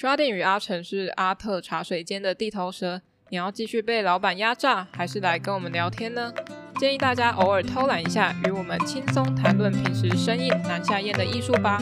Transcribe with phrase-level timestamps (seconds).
[0.00, 6.32] 刷店与阿成是阿特茶水间的地头蛇，你要继续被老板压榨，还是来跟我们聊天呢？
[6.78, 11.78] 建议大家偶尔偷懒一下，与我们轻松谈论平时生硬难下咽的艺术吧。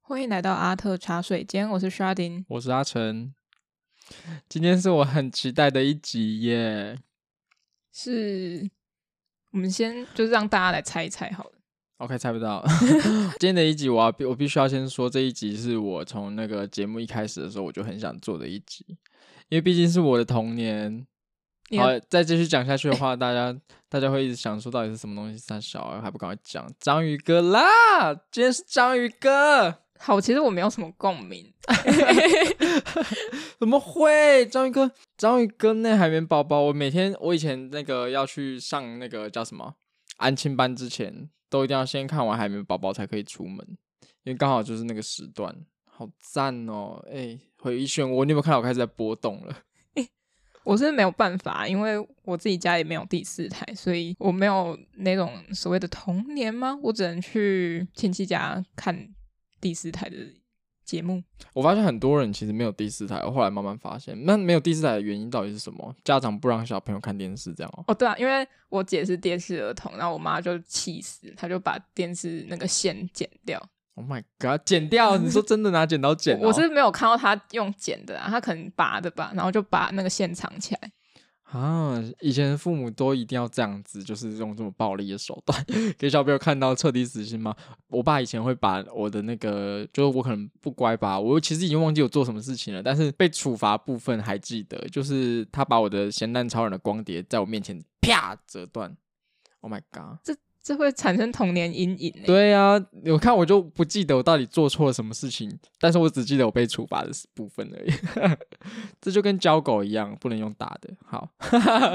[0.00, 3.32] 欢迎来到阿特茶水间，我是刷丁，我是阿成。
[4.48, 6.98] 今天是我很期待的一集耶，
[7.92, 8.68] 是
[9.52, 11.52] 我们先就是让大家来猜一猜好了。
[11.98, 12.64] OK，猜不到。
[13.40, 18.84] 今天的一集，我要我必须要先说，这一集是我从那个节目一开始的时候我就很想做的一集，
[19.48, 21.06] 因为毕竟是我的童年。
[21.76, 23.54] 好，再继续讲下去的话，大家
[23.90, 25.36] 大家会一直想说到底是什么东西？
[25.36, 28.14] 三小还不赶快讲章鱼哥啦！
[28.30, 29.74] 今天是章鱼哥。
[29.98, 31.52] 好，其实我没有什么共鸣。
[33.58, 34.46] 怎么会？
[34.46, 39.74] 章鱼哥，章鱼哥那海绵宝宝，我每天我以前那个要去上那个叫什么
[40.16, 43.58] 安亲班之前，都一定要先看完海绵宝宝才可以出门，
[44.24, 47.04] 因为刚好就是那个时段，好赞哦！
[47.10, 49.56] 哎、回忆漩涡，你有没有看到我开始在波动了？
[50.64, 56.78] 我是没有办法，因为我自己家也没有第四台，所以我没有那种所谓的童年吗？
[56.82, 59.08] 我只能去亲戚家看。
[59.60, 60.16] 第四台的
[60.88, 61.22] 节目，
[61.52, 63.22] 我发现很多人其实没有第四台。
[63.22, 65.94] 我后来慢慢发现，那没有第四台的原因到底是什么？
[66.02, 67.84] 家长不让小朋友看电视，这样哦？
[67.88, 73.62] 哦，对啊，因为我姐是电视儿童，然后我妈就气死，她就把电视那个线剪掉。
[73.96, 75.18] Oh my god，剪掉？
[75.18, 76.40] 你说真的拿剪刀剪？
[76.40, 80.90] 我是没有看到她用剪的啊，她可能拔的吧，然后就把那个线藏起来。
[81.50, 85.64] 啊，以前父母都一定要这样子，就是用这么暴力的手段
[85.96, 87.56] 给小朋友看到彻底死心吗？
[87.88, 98.94] 我爸以前会把我的那个，就是我可能不乖吧，我其实已经忘记我做什么事情了，但是被处罚部分还记得，就是他把我的咸蛋超人的光碟在我面前啪折断。
[99.60, 100.18] Oh my god！
[100.22, 100.36] 这
[100.68, 102.14] 这会产生童年阴影。
[102.26, 107.90] 对呀、我看我就不记得我到底做错了什么事情，但是我只记得我被处罚的部分而已。
[109.00, 110.94] 这就跟教狗一样，不能用打的。
[111.06, 111.26] 好，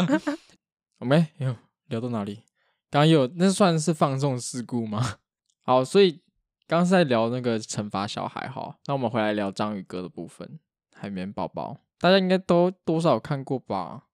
[0.97, 1.56] 我们有
[1.89, 2.41] 聊到哪里？
[2.89, 5.17] 刚刚有那算是放纵事故吗？
[5.61, 6.13] 好，所以
[6.66, 8.47] 刚刚是在聊那个惩罚小孩。
[8.50, 10.59] 好，那我们回来聊章鱼哥的部分。
[10.95, 14.05] 海绵宝宝，大家应该都多少有看过吧？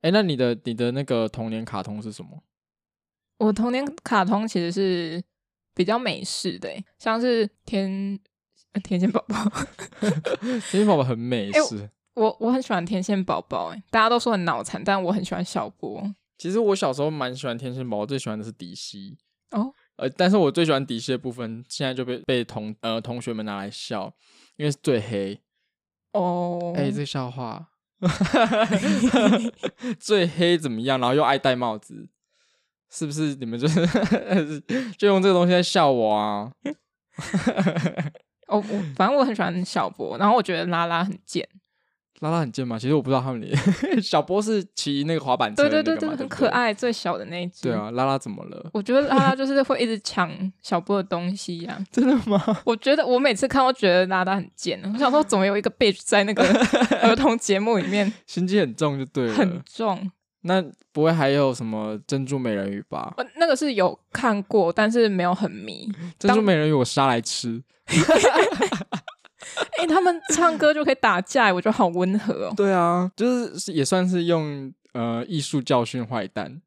[0.00, 2.42] 哎，那你的你的那个童年卡通是什么？
[3.38, 5.22] 我童年卡通其实是
[5.74, 6.68] 比较美式的，
[6.98, 8.18] 像是天
[8.82, 9.36] 天线宝宝，
[10.40, 11.78] 天线宝宝很美式。
[11.78, 16.14] 欸、我我很喜欢天线宝宝，哎，大家都说很脑残，但我很喜欢小波。
[16.38, 19.18] 其实我小时候蛮喜欢天线宝宝，最喜欢的是迪西
[19.50, 19.72] 哦。
[19.96, 24.12] 呃，但是我最喜欢迪西的部分，现在就被被同呃同学们拿来笑，
[24.56, 25.40] 因为是最黑
[26.12, 26.72] 哦。
[26.76, 27.68] 哎、欸，这个笑话
[29.98, 31.00] 最黑怎么样？
[31.00, 32.08] 然后又爱戴帽子。
[32.94, 33.84] 是不是你们就是
[34.96, 36.48] 就用这个东西在笑我啊？
[38.46, 41.48] 哦，我反正我很喜欢小波，然后我觉得拉拉很贱。
[42.20, 42.78] 拉拉很贱吗？
[42.78, 43.52] 其实我不知道他们里
[44.00, 47.62] 小波是骑那个滑板车，对对对对，很可爱，最小的那一只。
[47.62, 48.70] 对啊，拉拉怎么了？
[48.72, 50.30] 我觉得拉拉就是会一直抢
[50.62, 51.84] 小波的东西呀、啊。
[51.90, 52.40] 真的吗？
[52.64, 54.80] 我觉得我每次看都觉得拉拉很贱。
[54.94, 56.44] 我想说，总有一个 bitch 在那个
[57.02, 60.10] 儿童节目里面，心机很重就对了，很重。
[60.46, 60.62] 那
[60.92, 63.14] 不会还有什么珍珠美人鱼吧？
[63.16, 65.90] 呃，那个是有看过，但是没有很迷。
[66.18, 67.62] 珍珠美人鱼我杀来吃。
[67.86, 72.54] 哎、欸，他们唱歌就可以打架，我觉得好温和哦。
[72.56, 76.60] 对啊，就是也算是用呃艺术教训坏蛋，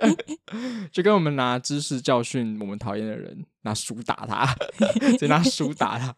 [0.92, 4.54] 就跟我们拿知识教训我们讨厌的人，拿书打他，
[5.18, 6.14] 就拿书打他。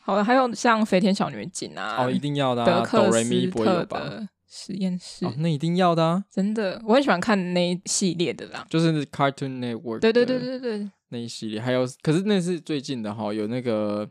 [0.00, 4.28] 好了，还有像飞天小女警啊，哦，一定要的、啊，德克斯特的。
[4.56, 6.24] 的实验室、哦，那一定要的啊！
[6.30, 10.00] 真的，我很喜欢看那一系列的啦，就是 Cartoon Network。
[10.00, 14.08] 对对对对对，那一系列还有，可是那是最近的哈，有那个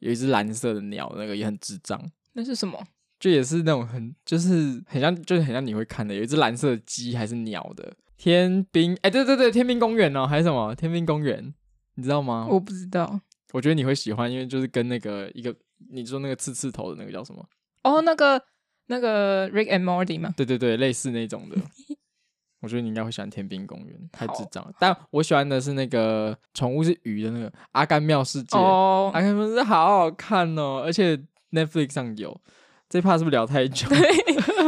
[0.00, 2.00] 有一只蓝色的鸟，那个也很智障。
[2.34, 2.78] 那是什么？
[3.18, 8.92] 就也是那种很，就是很像，就是很像你会看的，有一只蓝色的鸡还是鸟的天兵？
[8.96, 11.52] 哎、欸，对对对，天兵公园哦，还是什么天兵公园？
[11.96, 12.46] 你知道吗？
[12.50, 13.20] 我不知道。
[13.52, 15.54] 我觉得你会喜欢，因为就是跟那个一个
[15.90, 17.46] 你说那个刺刺头的那个叫什么？
[17.82, 18.42] 哦，那个。
[18.90, 20.34] 那个 Rick and Morty 吗？
[20.36, 21.56] 对对对，类似那种的。
[22.60, 24.72] 我觉得你应该会喜欢《天兵公园》，太智障了。
[24.80, 31.16] 但我喜欢的是那个宠物是鱼的那个《阿甘妙世界》哦，阿甘妙世界好好看哦，而且
[31.52, 32.38] Netflix 上有。
[32.88, 33.86] 这怕是不是聊太久？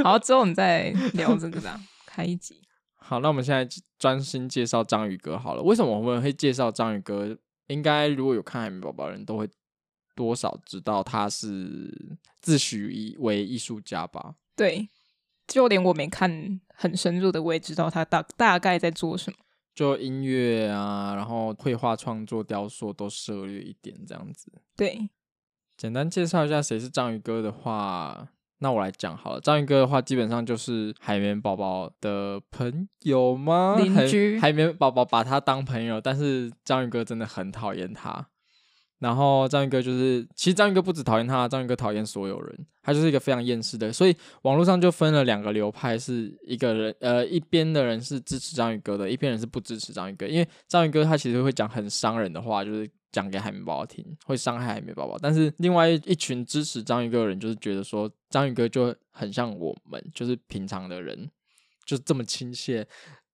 [0.05, 2.63] 好，之后我们再聊这个吧，开一集。
[2.95, 5.63] 好，那我们现在专心介绍章鱼哥好了。
[5.63, 7.37] 为什么我们会介绍章鱼哥？
[7.67, 9.49] 应该如果有看《海绵宝宝》的人都会。
[10.15, 14.35] 多少知道他是自诩为艺术家吧？
[14.55, 14.89] 对，
[15.47, 19.37] 就连我没看很深入的，我也知道他大大概在做什么。
[19.75, 24.53] 就音乐啊，然后绘画创作、雕塑都涉猎一点这样子。
[24.77, 25.09] 对，
[25.79, 28.29] 简单介绍一下谁是章鱼哥的话，
[28.59, 29.41] 那我来讲好了。
[29.41, 33.77] 章鱼哥的话，基本上就是海绵宝宝的朋友吗？
[33.79, 34.39] 邻居。
[34.39, 38.29] 海绵宝宝把他当朋友，但是章鱼哥真的很讨厌他。
[39.03, 43.93] 然后章鱼哥就是，其实章鱼哥不止讨厌他，章鱼哥讨厌所有人，他就是一个非常厌世的。
[43.93, 50.25] 所以网络上就分了两个流派，是一个人，呃，一边的人是支持章鱼哥的，一边人是不支持章鱼哥。
[50.25, 55.19] 因为章鱼哥他其实会讲很伤人的话，就是讲给海绵宝宝听，会伤害海绵宝宝。
[55.21, 61.29] 但是另外一群支持章鱼哥的人，就是觉得说章鱼哥就很像我们，就是平常的人，
[61.85, 62.87] 就这么亲切。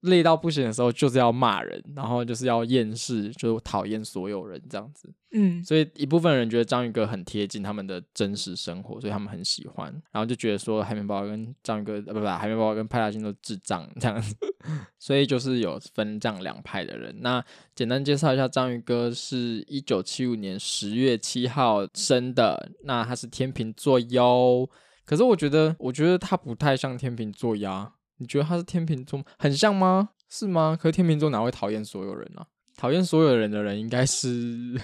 [0.02, 5.12] 累到不行的时候，就是要骂人，然后就是要厌世，就讨厌所有人这样子。
[5.32, 9.92] 嗯，所以一部分人觉得章鱼哥很贴近他们的真实生活，所以他们很喜欢。
[10.10, 14.34] 然后就觉得说海绵宝宝跟章鱼哥，呃，不不，海绵宝宝跟派大星都智障这样子。
[14.98, 17.14] 所以就是有分这样两派的人。
[17.20, 24.68] 那简单介绍一下，章鱼哥是一九七五年十月七号生的，那他是天秤座哟。
[25.04, 27.92] 可是我觉得，我觉得他不太像天秤座呀。
[28.18, 29.24] 你觉得他是天秤座？
[29.38, 30.10] 很像吗？
[30.28, 30.76] 是吗？
[30.80, 32.46] 可是天秤座哪会讨厌所有人啊？
[32.76, 34.80] 讨厌所有人的人应该是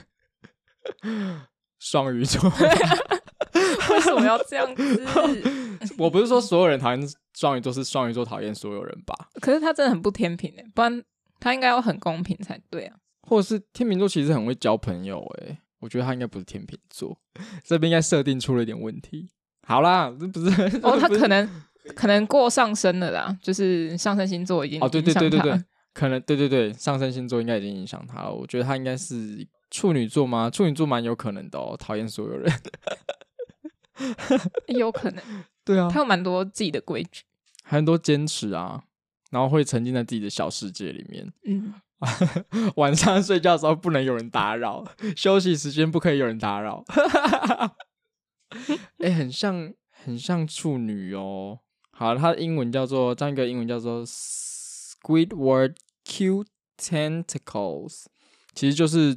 [1.79, 2.51] 双鱼座。
[3.91, 5.05] 为什么要这样子？
[5.99, 9.15] 我不是说所有人讨厌双鱼座，是双鱼座讨厌所有人吧？
[9.41, 11.05] 可是他真的很不天平诶，不然
[11.39, 12.97] 他应该要很公平才对啊。
[13.23, 17.17] 或者是天秤座其实很会交朋友诶，我觉得他应该不是天秤座，
[17.65, 19.31] 这边应该设定出了一点问题。
[19.67, 21.49] 好啦，这不是哦，他可能。
[21.95, 28.33] 可能过上升了啦，就是上升星座已经哦，对对对对对，可能对对对，上升星座应该已经影响他了。
[28.33, 30.49] 我觉得他应该是处女座吗？
[30.49, 32.53] 处女座蛮有可能的哦，讨厌所有人，
[34.69, 35.23] 有可能。
[35.65, 37.23] 对啊，他有蛮多自己的规矩，
[37.63, 38.83] 还很多坚持啊，
[39.31, 41.33] 然后会沉浸在自己的小世界里面。
[41.45, 41.75] 嗯，
[42.77, 44.85] 晚上睡觉的时候不能有人打扰，
[45.17, 46.85] 休息时间不可以有人打扰。
[48.99, 51.61] 哎、欸，很像很像处女哦。
[51.96, 56.44] 好，它的英文叫做这样一个英文叫做 Squidward Q
[56.76, 58.06] Tentacles，
[58.52, 59.17] 其实就是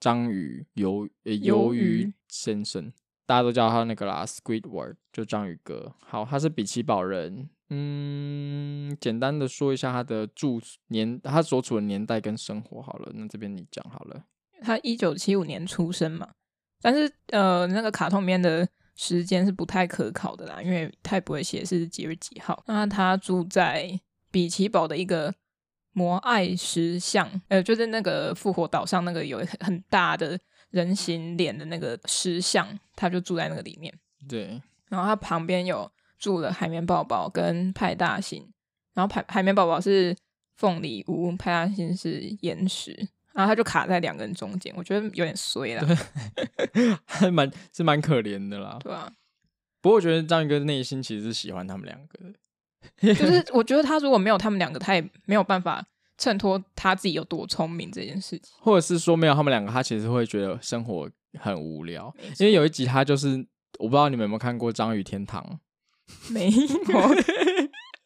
[0.00, 2.92] 章鱼鱿呃鱿鱼先生，
[3.26, 5.94] 大家都叫他那个啦，Squidward 就章鱼哥。
[6.04, 14.24] 好，他是比奇堡人，嗯，简单的说一下他的住年，他所处的年代跟生活好了，那这边你讲好了。
[14.62, 16.30] 他一九七五年出生嘛，
[16.80, 18.68] 但是呃那个卡通里面的。
[18.96, 22.64] 时间是不太可考的啦，因为他也不会写是几月几号。
[22.66, 24.00] 那他住在
[24.30, 25.32] 比奇堡的一个
[25.92, 30.38] 摩艾石像，呃，就是那个复活岛上那个有很大的
[30.70, 33.92] 人形脸的那个石像，他就住在那个里面。
[34.28, 38.50] 对，然后他旁边有住了海绵宝宝跟派大星，
[38.94, 40.16] 然后海海绵宝宝是
[40.56, 43.08] 凤梨屋，派大星是岩石。
[43.36, 45.86] 然后他就卡在两个人中间，我觉得有点衰啦，
[47.04, 48.78] 还 蛮是蛮可怜的啦。
[48.82, 49.12] 对啊，
[49.82, 52.18] 不过我觉得章鱼哥内心其实是喜欢他们两个
[53.02, 55.84] 的， 就是我觉得他如果没有他们两个，他也没有办法
[56.16, 62.10] 衬托他自己有多聪明这件事情，或者是说没有他们两个，他其实会觉得生活很无聊。
[62.38, 63.46] 因为有一集他就是
[63.78, 65.60] 我不知道你们有没有看过《章鱼天堂》，
[66.32, 66.56] 没 有。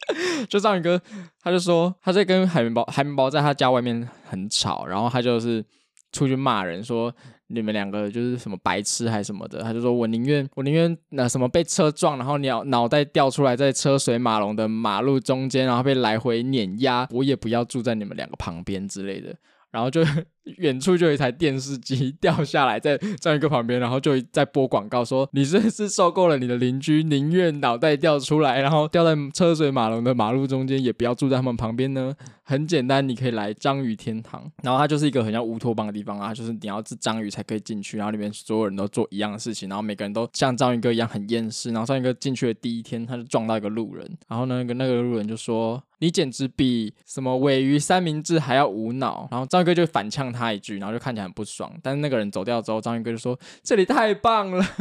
[0.48, 1.00] 就章鱼哥，
[1.42, 5.64] 他就说他在跟海绵宝海绵宝在他家外面很吵，然后他就是
[6.12, 7.14] 出去骂人，说
[7.48, 9.62] 你们两个就是什么白痴还是什么的。
[9.62, 19.34] 他就说我宁愿我宁愿那什么被车撞，然后脑脑袋掉出来在车水马龙的马路中间，然后被来回碾压，我也不要住在你们两个旁边之类的。
[19.70, 20.02] 然后就
[20.56, 34.42] 远处就有一台电视机掉下来，在章鱼哥旁边，然后就在播广告说：“你是不 是受够了你的邻居，宁愿脑袋掉出来，然后掉在车水马龙的马路中间，也不要住在他们旁边呢？”很简单，你可以来章鱼天堂。
[34.64, 41.70] 然后它就是一个很像乌托邦的地方啊，就是你要是章鱼才可以进去，然后里面所有人都做一样的事情，然后每个人都像章鱼哥一样很厌世。
[41.70, 45.80] 然后章鱼哥进去的第一天，他就撞到一个路人，然后那个那个路人就说。
[46.02, 51.72] 你简直比什么尾鱼三明治还要无脑，然后章鱼哥就反呛他一句，然后就看起来很不爽。
[51.82, 54.64] 但是那个人走掉之后，章鱼哥就说：“这里太棒了。”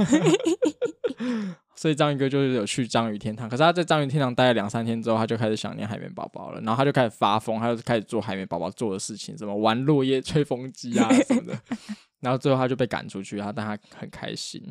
[1.75, 3.47] 所以章鱼哥就是有去章鱼天堂。
[3.47, 11.57] 可是他在章鱼天堂待了两三天之后，他就开始想念海绵宝宝了，然后他就开始发疯，他就开始做海绵宝宝做的事情，什么玩落叶吹风机啊什么的。
[12.19, 14.61] 然后最后他就被赶出去，他但他很开心。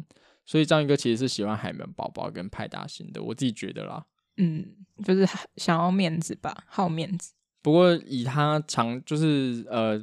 [0.44, 4.04] 所以章鱼哥其实是喜欢海绵宝宝跟派大星的，我自己觉得啦。
[4.36, 4.66] 嗯，
[5.02, 7.32] 就是想要面子吧，好面子。
[7.60, 10.02] 不过以他长就是呃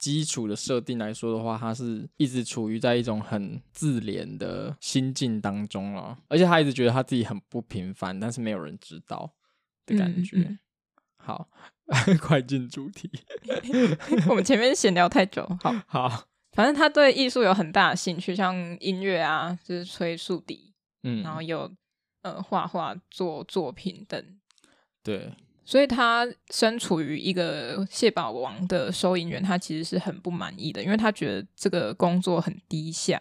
[0.00, 9.30] 基础的设定来说的话，他是一直处于在一种很自怜的心境当中了，而且他一直觉得他自己很不平凡，但是没有人知道
[9.84, 10.38] 的感觉。
[10.38, 10.58] 嗯嗯、
[11.16, 11.48] 好，
[12.20, 13.10] 快进主题。
[14.26, 16.24] 我们前面闲聊太久，好好。
[16.52, 21.70] 反正他对艺术有很大的兴趣，像音乐啊，就是吹竖笛，嗯，然后有
[22.22, 24.40] 呃画画、做作品等。
[25.02, 25.32] 对，
[25.64, 33.20] 所以他身处于一个蟹堡王的收银员，他其实是很不满意的，因为他觉得这个工作很低下，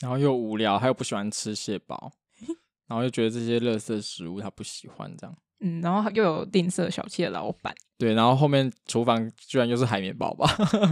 [0.00, 2.12] 然后又无聊，他又不喜欢吃蟹堡，
[2.88, 5.36] 然后又觉得这些垃圾食物他不喜欢这样。
[5.60, 10.44] 嗯，然后又有吝啬小气的老板，对，然后后面厨房居然又是海绵宝宝，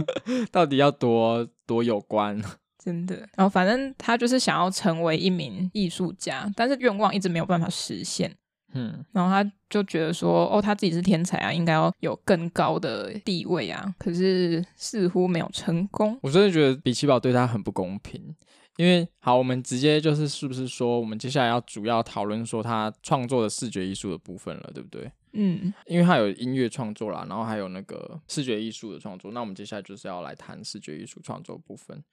[0.49, 2.41] 到底要多多有关？
[2.81, 8.35] 真的，然后反正他就是想要成为一名艺术家，但是愿望一直没有办法实现。
[8.73, 16.17] 嗯，然后他就觉得说，哦，他自己是天才啊，应该要有更高的地位啊，可是似乎没有成功。
[16.21, 18.35] 我真的觉得比奇堡对他很不公平。
[18.77, 25.11] 因为好，我们直接就是是不是说，我们接下来要主要讨论说他创作的视觉艺术的部分了，对不对？
[25.33, 32.03] 嗯，因为他有音乐创作啦，然后还有那个视觉艺术的创作，那我们接下来就是要来谈视觉艺术创作部分。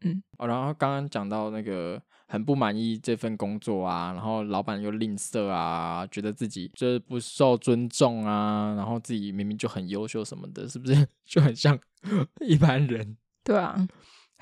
[0.00, 11.78] 嗯，哦，然后刚刚讲到那个很不满意这份工作啊，然后老板又吝啬啊，觉得自己就是不受尊重啊，然后自己明明就很优秀什么的，是不是 就很像
[12.44, 13.16] 一般人？
[13.44, 13.76] 对啊。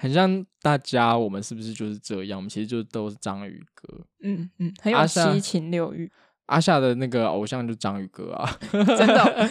[0.03, 2.37] 很像大家，我们是不是就是这样？
[2.37, 6.11] 我们其实就都是章鱼哥，嗯嗯，很有七情六欲。
[6.47, 9.51] 阿夏的那个偶像就章鱼哥啊， 真的，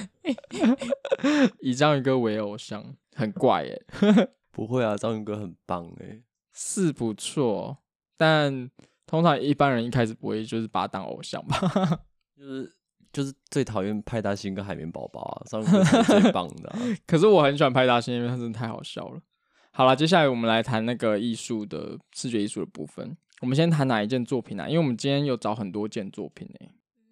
[1.61, 2.83] 以章鱼哥为偶像，
[3.15, 3.81] 很怪耶。
[4.51, 7.77] 不会啊，章鱼哥很棒哎，是不错，
[8.17, 8.69] 但
[9.07, 11.57] 通常一般人一开始不会就是把他当偶像吧？
[12.35, 12.75] 就是
[13.13, 16.79] 就是最讨厌派大星跟海绵宝宝啊，章鱼哥是最棒的啊。
[17.07, 19.21] 可是我很喜欢派大星，因为他真的太好笑了。
[19.73, 23.15] 好了，接下来我们来谈那个艺术的视觉艺术的部分。
[23.41, 24.67] 我们先谈哪一件作品啊？
[24.67, 26.69] 因为我们今天有找很多件作品诶。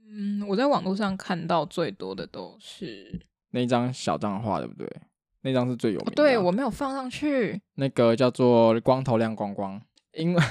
[0.07, 3.19] 嗯，我在网络上看到最多的都是
[3.51, 4.87] 那一张小张画，对不对？
[5.41, 6.15] 那张是最有名的。
[6.15, 7.61] 对，我没有放上去。
[7.75, 9.81] 那个叫做“光头亮光光”，
[10.13, 10.41] 因为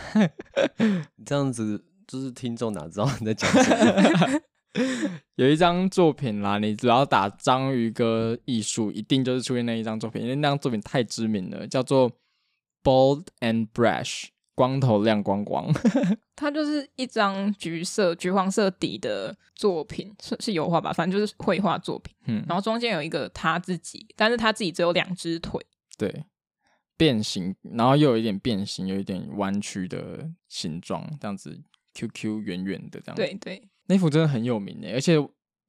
[1.26, 4.40] 这样子就是听众哪知道你在讲什么。
[5.36, 12.10] 有一张作品啦，你只要打章鱼哥艺术，一定就是出现那一张作品，因为那张作品太知名了，叫做
[12.82, 15.72] Bold and Brash，光头亮光光。
[16.36, 20.92] 它就是一张橘色、橘黄色底的作品，是是油画吧？
[20.92, 22.14] 反正就是绘画作品。
[22.26, 25.60] 嗯，然后中间有一个他自己，但是他自己只有两只腿，
[25.96, 26.24] 对，
[26.96, 31.60] 变形，然后又有一点变形，有一点弯曲的形状，这样子
[31.94, 33.22] ，QQ 圆圆的这样子。
[33.22, 33.68] 对对。
[33.88, 35.16] 那幅真的很有名诶，而且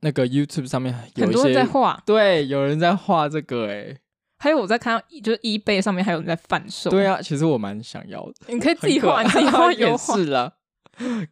[0.02, 3.98] 那个 YouTube 上面有一些很多人在画，对，有人在画这个诶，
[4.38, 6.90] 还有我在看到，就是 eBay 上面还有人在贩售。
[6.90, 8.34] 对啊，其实我蛮想要的。
[8.48, 10.54] 你可以自己画， 你自己画也是啦。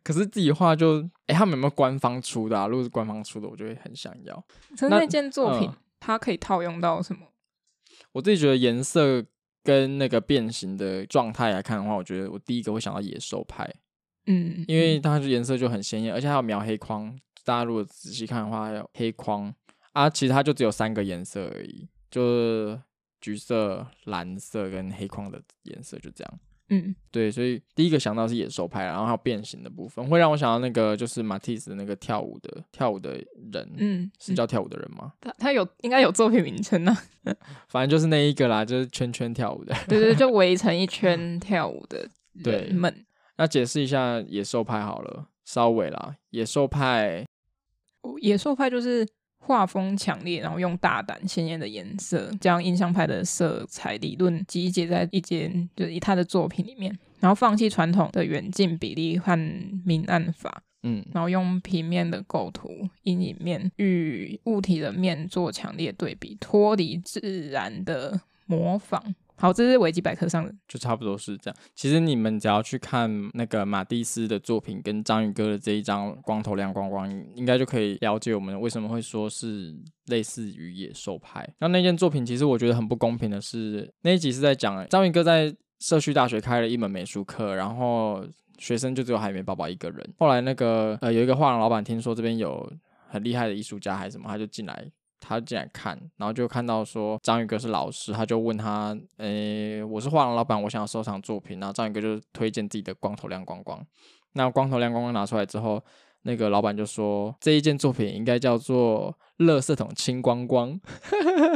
[0.02, 2.68] 可是自己画就，哎，他们有没有官方出的啊？
[2.68, 4.46] 如果是官方出的，我就会很想要。
[4.82, 7.28] 那那件作品，它可以套用到什么？
[8.14, 9.26] 我自己觉得颜色
[9.64, 13.70] 跟那个变形的状态来看的话，我觉得我第一个会想到野兽派。
[14.28, 17.18] 嗯，因为它的颜色就很鲜艳，而且还有描黑框。
[17.44, 19.54] 大家如果仔细看的话，还有黑框
[19.94, 22.80] 啊，其实它就只有三个颜色而已，就是
[23.22, 26.40] 橘色、蓝色跟黑框的颜色，就这样。
[26.70, 33.12] 嗯，对，所以第一个想到是野兽派，然后还有变形的部分，会让我想到那个就是马蒂斯那个跳舞的跳舞的
[33.54, 35.14] 人，嗯，是叫跳舞的人吗？
[35.22, 36.94] 他他有应该有作品名称呢，
[37.70, 43.06] 反正就是那一个啦，就是圈圈跳舞的，对对，就围成一圈跳舞的人们。
[43.38, 46.16] 那解释一下野兽派好了，稍微啦。
[46.32, 47.26] 野兽派，
[48.22, 59.38] 野兽派就是画风强烈，然后用大胆鲜艳的颜色，将印象派的色彩理论集结在一间，就是以他的作品里面，然后放弃传统的远近比例和
[59.86, 69.14] 明暗法，嗯，然后用平面的构图，阴影面与物体的面做强烈对比，脱离自然的模仿。
[69.40, 71.58] 好，这是维基百科上的，就差不多是这样。
[71.76, 79.76] 其实你们只要去看那个马蒂斯的作品跟章鱼哥的这一张光头亮光光，应该就可以了解我们为什么会说是
[80.08, 81.48] 类似于野兽派。
[81.60, 88.26] 那那件作品其实我觉得很不公平的是，那一集是在讲章鱼哥在社区大学开了一门美术课，然后
[88.58, 90.14] 学生就只有海绵宝宝一个人。
[90.18, 92.68] 后来那个呃有一个画廊老板听说这边有
[93.08, 94.92] 很厉害的艺术家还是什么，他就进来。
[95.20, 103.86] 他进来看，然后就看到说章鱼哥是老师，他就问他：“诶、我是画廊老板，我想要收藏作品。”然后章鱼哥就推荐自己的光头亮光光。
[104.34, 105.84] 那光头亮光光拿出来之后，
[106.22, 110.80] 那个老板就说：“这一件作品应该叫做‘垃圾桶清光光’，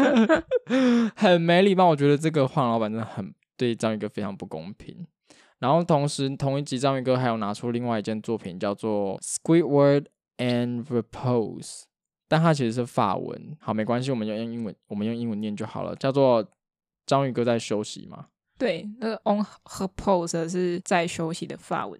[1.15, 1.87] 很没礼貌。
[1.89, 5.05] 我觉得这个画廊老板真的很对章鱼哥非常不公平。
[5.59, 10.05] 然后同时同一集章鱼哥还有拿出另外一件作品，叫做《Squidward
[10.37, 11.81] and Repose》。
[12.31, 13.57] 但它其实是法文。
[13.59, 16.41] 好，没关系，我们用英文，我们用英文念就好了，叫做
[17.05, 18.27] 章鱼哥在休息嘛。
[18.57, 21.99] 对，那个 on her pose 是在休息的法文。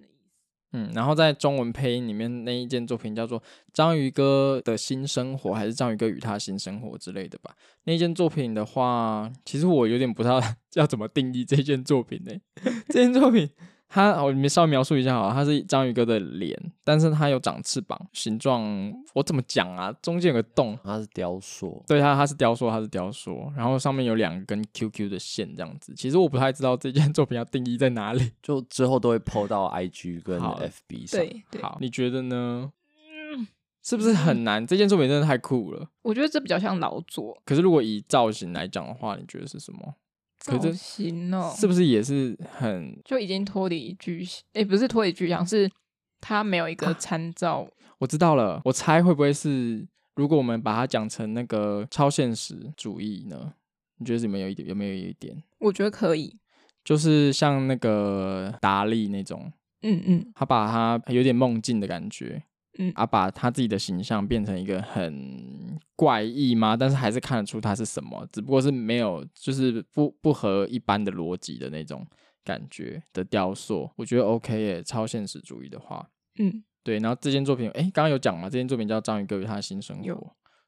[0.72, 3.38] 嗯，然后在中文配音里面那一件作品叫做
[3.74, 7.54] 《章鱼哥的新生活》，还是《章鱼哥与他新生活》之类的吧？
[7.84, 10.42] 那一件作品的话，其实我有点不知道
[10.76, 12.32] 要怎么定义这件作品呢？
[12.88, 13.50] 这件作品。
[13.94, 18.64] 它我你们稍微描述一下好了，它是章鱼哥的脸，但是它有长翅膀，形状
[19.14, 19.92] 我怎么讲啊？
[20.02, 25.94] 中间有个洞，它是雕塑，对，它它是雕塑，它是雕塑，然后上面有两根 QQ 的线这样子。
[25.94, 31.20] 其实我不太知道这件作品要定义在哪里， 就之后都会 PO 到 IG 跟 FB 上。
[31.20, 32.72] 对，对，好，你觉得呢？
[33.36, 33.46] 嗯，
[33.84, 34.66] 是不是很难？
[34.66, 35.90] 这件作品真的太酷了。
[36.04, 37.38] 我觉得这比较像劳作。
[37.44, 39.96] 可是如果以造型来讲的话，你觉得是什么？
[40.42, 44.42] 造型哦，是不是也是很就已经脱离具象？
[44.54, 45.70] 诶，不是脱离具象，是
[46.20, 47.62] 它没有一个参照。
[47.62, 47.68] 啊，
[48.00, 53.54] 我知道了，我猜会不会是，如果我们把它讲成那个超现实主义呢？
[53.98, 54.68] 你觉得有没有一点？
[54.68, 55.44] 有没有一点？
[55.60, 56.36] 我觉得可以，
[56.84, 62.44] 就是像那个达利那种，嗯嗯，他把他有点梦境的感觉。
[62.82, 66.76] 嗯，啊，把他自己的形象变成一个很怪异吗？
[66.76, 72.04] 但是还是看得出他是什么，只不过是没有，就是不不合一般的逻辑的那种
[72.44, 74.82] 感觉的雕塑，我觉得 OK 耶。
[74.82, 76.10] 超现实主义的话，
[76.40, 76.98] 嗯，对。
[76.98, 80.04] 然后这件作品，哎，刚刚有讲嘛，这件作品叫《章鱼哥与他的新生活》，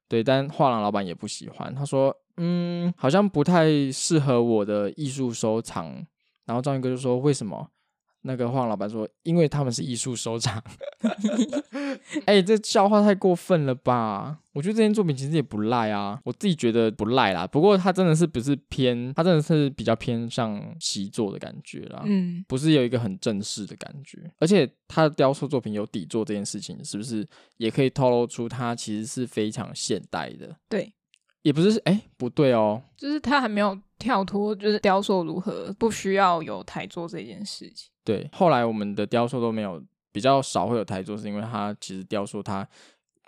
[0.08, 0.24] 对。
[0.24, 6.05] 但画廊老板也不喜欢，他说，嗯，好像不太适合我的艺术收藏。
[6.46, 7.70] 然后章鱼哥就说，为什么？
[8.24, 10.62] 那个画廊老板说：“因为他们是艺术收藏。
[12.25, 14.39] ”哎，这笑话太过分了吧？
[14.53, 17.46] 我觉得这件作品其实也不赖啊，我自己觉得不赖啦。
[17.46, 22.03] 不过它真的是不是偏，它真的是比较偏向习作的感觉啦。
[22.06, 24.32] 嗯，不是有一个很正式的感觉。
[24.39, 27.27] 而且他的雕塑作品有底座这件事情，是不是
[27.58, 30.56] 也可以透露出它其实是非常现代的？
[30.70, 30.94] 对，
[31.42, 37.89] 也不是哎，不对哦，就是他还没有跳脱，就是雕塑如何不需要有台座这件事情。
[38.03, 42.68] 对，后来我们的雕塑都没有，比较少会有台座，是因为它其实雕塑它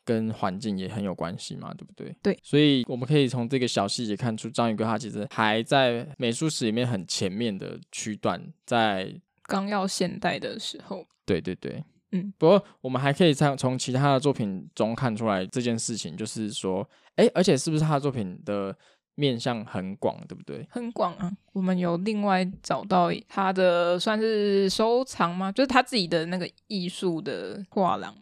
[0.04, 2.16] 跟环境也很有关系嘛，对不对？
[2.22, 11.06] 对，所以我们可以从这个小细节看出，章鱼哥他其实还在美术史里面很前面的区段，在刚要现代的时候。
[11.26, 12.34] 对对对，嗯。
[12.38, 18.76] 不过我们还可以从从其他的作品中看出来这件事情，就是说，哎，而且是不是他的作品的？
[19.16, 20.68] 面向很广，对不对？
[20.70, 21.32] 很广啊！
[21.54, 25.52] 我们有另外找到他的算是收藏吗？
[25.52, 28.14] 就是他自己的那个艺术的画廊，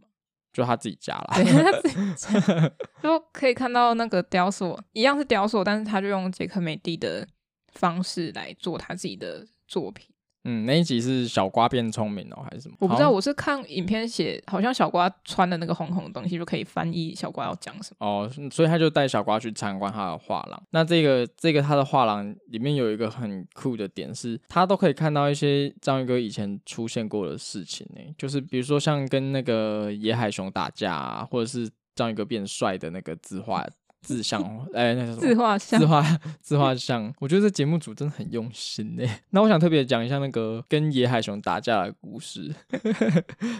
[0.53, 1.33] 就他自己家啦。
[1.35, 7.27] 对，他自己 家，就可以看到那个雕塑，一样是雕塑，但是他就用杰克美蒂的
[7.71, 10.12] 方式来做他自己的作品。
[10.45, 12.75] 嗯，那一集是小瓜变聪明哦，还是什么？
[12.79, 20.63] 我不知道，我是看影片写，好像小瓜穿的那个红红的东西就可以翻译小瓜要讲什么哦，所以他就带小瓜去参观他的画廊。
[20.71, 33.65] 那这个这个他的画廊里面有一个很酷的点是，他都可以看到一些章鱼哥以前出现过的事情呢，就是比如说像跟那个野海熊打架啊，或者是章鱼哥变帅的那个字画。
[34.03, 34.43] 自像，
[34.75, 35.21] 哎、欸，那叫什么？
[35.21, 37.13] 自画像，自画 自画像。
[37.19, 39.03] 我觉得这节目组真的很用心呢。
[39.31, 42.53] 那我想特别讲一下那个跟野海熊打架的故事，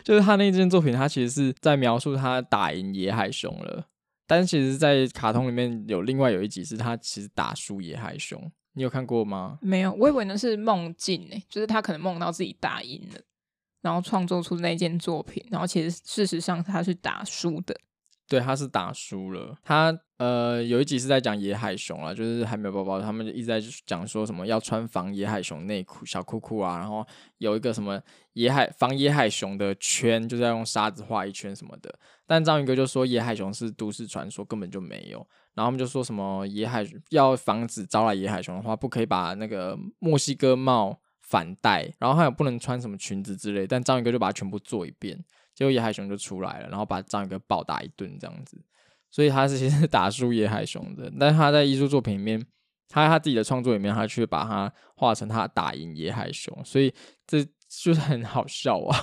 [0.04, 3.88] 就是他那件作品，他其实是在描述他打赢野海熊了。
[4.26, 9.60] 但是其实，在卡通里面有另外有一集是他其实打输野海熊，你有看过吗？
[9.62, 13.20] 没有，我以为那是梦境呢，就是他可能梦到自己打赢了，
[13.82, 17.76] 然后创作出那件作品，然后其实事实上他是打输的。
[18.28, 19.56] 对，他是打输了。
[19.64, 27.06] 他呃有一集是在讲野海熊啊，就是海绵宝宝他们一直在讲说什么要穿防野海熊内裤、小裤裤啊，然后
[27.38, 28.02] 有一个什么
[28.34, 31.94] 野海防野海熊的圈，就是要用沙子画一圈什么的。
[32.26, 35.18] 但章鱼哥就说野海熊是都市传说，根本就没有。
[35.54, 43.68] 然后他们就说什么野海要防止招来野海熊的话，不可以把那个墨西哥帽反戴，然后还有不能穿什么裙子之类。
[43.68, 45.24] 但章鱼哥就把它全部做一遍。
[45.56, 48.58] 结果野海熊就出来了，然后把章鱼哥暴打一顿这样子，
[49.12, 52.44] 所以他是 其实是打输野海熊的，但是他在艺术作品里面，
[52.90, 56.94] 他在他自己的创作里面，他却把它画成他打赢野海熊，所以
[57.28, 58.98] 这就是很好笑啊，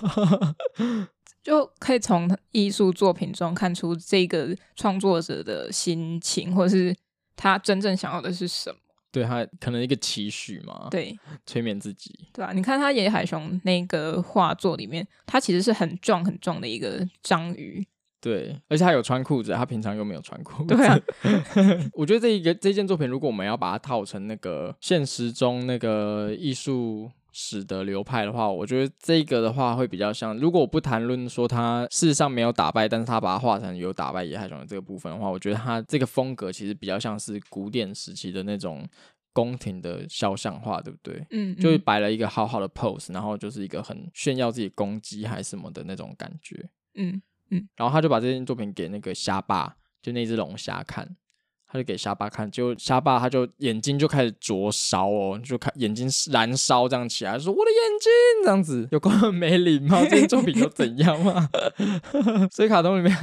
[1.42, 6.94] 就可以从艺术作品中看出这个创作者的心情，或是
[7.36, 8.78] 他真正想要的是什么。
[9.12, 17.84] 对，他可能一个期许嘛，对，催眠自己，对啊，你看他野海熊那个画作里面，他其实是很壮很壮的一个章鱼，
[18.20, 20.98] 对，而且他有穿裤子，他平常又没有穿裤子，对啊，
[21.94, 30.36] 我觉得这一个这件作品，如果我们要把它套成那个现实中那个艺术史的流派的话，我觉得这个的话会比较像。
[30.38, 38.86] 如果我不谈论说他事实上没有打败，但是他把它画成有打败野海雄的这个部分的话，我觉得他这个风格其实比较像是古典时期的那种
[39.32, 41.24] 宫廷的肖像画，对不对？
[41.30, 46.68] 嗯，嗯，就是摆了一个好好的 pose，然后就是一个很炫耀自己攻击还是什么的那种感觉。
[46.94, 51.16] 嗯嗯，然后他就把这件作品给那个虾爸，就那只龙虾看。
[51.72, 58.10] 他就给虾爸看，就虾爸他就眼睛就开始灼烧哦，就看眼睛燃烧这样起来，说我的眼睛
[58.42, 61.48] 这样子，有够没礼貌，这些作品又怎样嘛？
[62.50, 63.16] 所以卡通里面，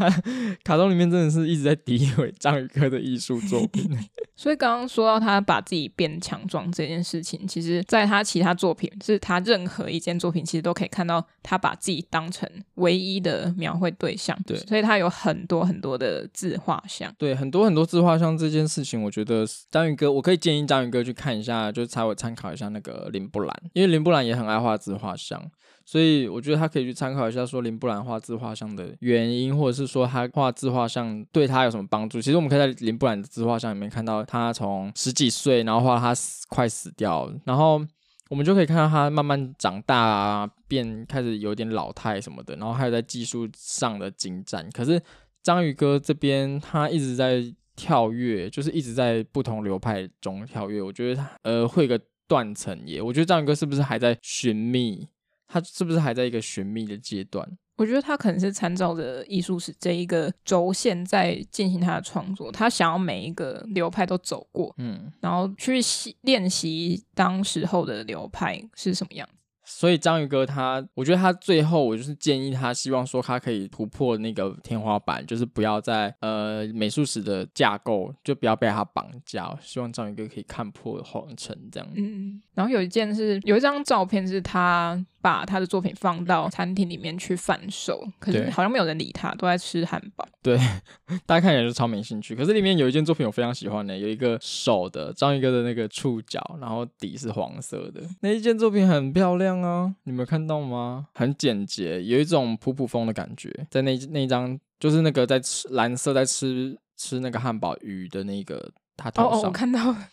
[0.63, 3.86] 卡通里面真的是一直在诋毁章鱼哥的艺术作品。
[4.38, 14.38] 所以刚刚说到他把自己变强壮这件事情，其实在他其他作品，是他任何一件作品，其实都可以看到他把自己当成唯一的描绘对象。
[14.45, 17.12] 对，所以他有很多很多的自画像。
[17.17, 18.37] 对，很多很多自画像。
[18.38, 25.43] 这件事情，我觉得章鱼哥，我可以建议章鱼哥去看一下，就是才会参考一下那个林布兰，因为林布兰也很爱画自画像，
[25.86, 32.21] 所以我觉得他可以去参考一下，说林布兰画自画像的原因，或者是说他画自画像对他有什么帮助。
[32.21, 37.82] 其实我们可以在林布兰的自画像里面看到，他从十几岁，然后画他死快死掉，然后
[38.30, 44.69] 我们就可以看到他慢慢长大啊，变开始有点老态什么的，然后还有在技术上的精湛。
[44.71, 45.02] 可是
[45.43, 47.43] 章鱼哥这边他一直在。
[47.77, 53.01] 跳跃就是一直在不同流派中跳跃，我觉得他呃会有个断层耶。
[53.01, 55.07] 我觉得章鱼哥是不是还在寻觅？
[55.47, 57.47] 他是不是还在一个寻觅的阶段？
[57.77, 69.37] 我觉得他可能是参照着艺术史这一个轴线在进行他的创作，他想要每一个流派都走过，嗯，然后去习练习当时候的流派是什么样子。
[69.69, 79.53] 所以章鱼哥他，我觉得他最后，我就是建议他，希望说他可以突破那个天花板，就是不要在呃美术史的架构，就不要被他绑架。
[79.62, 81.89] 希望章鱼哥可以看破红尘这样。
[81.95, 85.06] 嗯，然后有一件是有一张照片是他。
[85.27, 90.25] 把他的作品放到餐厅里面去贩售，可是好像没有人理他，都在吃汉堡。
[90.41, 90.57] 对，
[91.27, 92.33] 大家看起来就超没兴趣。
[92.33, 101.07] 可是里面有一件作品我非常喜欢的，有一个手的章鱼哥的那个触角，然后底是黄色的，那一件作品很漂亮啊，你没有看到吗？
[101.13, 110.07] 很简洁，有一种普普风的感觉，在那那一张就是那个在吃蓝色在吃吃那个汉堡鱼的那个他头上，哦哦，我看到了。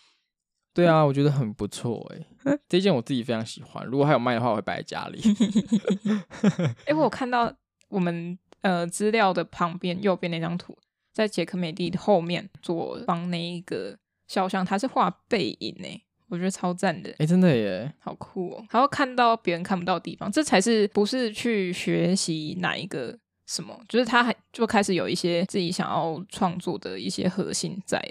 [0.75, 2.13] 对啊，我觉得很不错
[2.45, 3.87] 哎，这件我自己非常喜欢。
[3.87, 5.23] 如果还有卖的话，我会摆在家里。
[6.85, 7.51] 哎，我看到
[7.89, 10.77] 我们呃资料的旁边右边那张图，
[11.13, 17.15] 在杰克美蒂后面左方那一个肖像，它是画背影哎，我觉得超赞的。
[17.19, 18.65] 哎，真的耶，好酷哦！
[18.69, 28.03] 还要看到别人看不到的地方，这才是不是去学习哪一个什么，就是他还就开始有一些自己想要创作的一些核心在。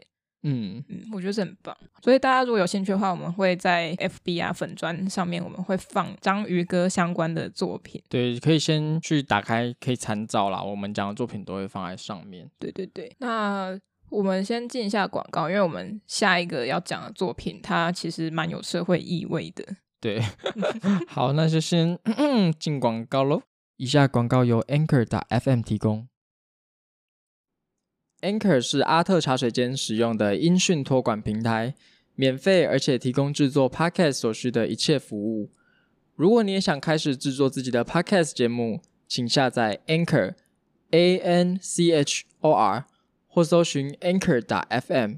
[0.43, 8.01] 嗯嗯，我觉得这很棒，所以大家如果有兴趣的话，我们会在 FB 啊粉砖上面，我们会放章鱼哥相关的作品。
[8.09, 10.61] 对，可以先去打开，可以参照啦。
[10.61, 12.49] 我们讲的作品都会放在上面。
[12.59, 13.79] 对对对，那
[14.09, 19.65] 我们先进一下广告，因为我们下一个要讲的作品，它其实蛮有社会意味的。
[20.01, 20.21] 对，
[21.07, 21.97] 好，那就先
[22.59, 23.41] 进广告喽。
[23.77, 26.07] 以下广告由 Anchor 打 FM 提供。
[28.23, 31.75] Anchor 是阿特茶水间使用的音讯托管平台，
[32.15, 35.51] 免费而且提供制作 Podcast 所需的一切服务。
[36.15, 40.35] 如果你也想开始制作自己的 Podcast 节目，请下载 Anchor
[40.91, 42.85] A N C H O R
[43.27, 45.17] 或搜寻 Anchor 打 FM。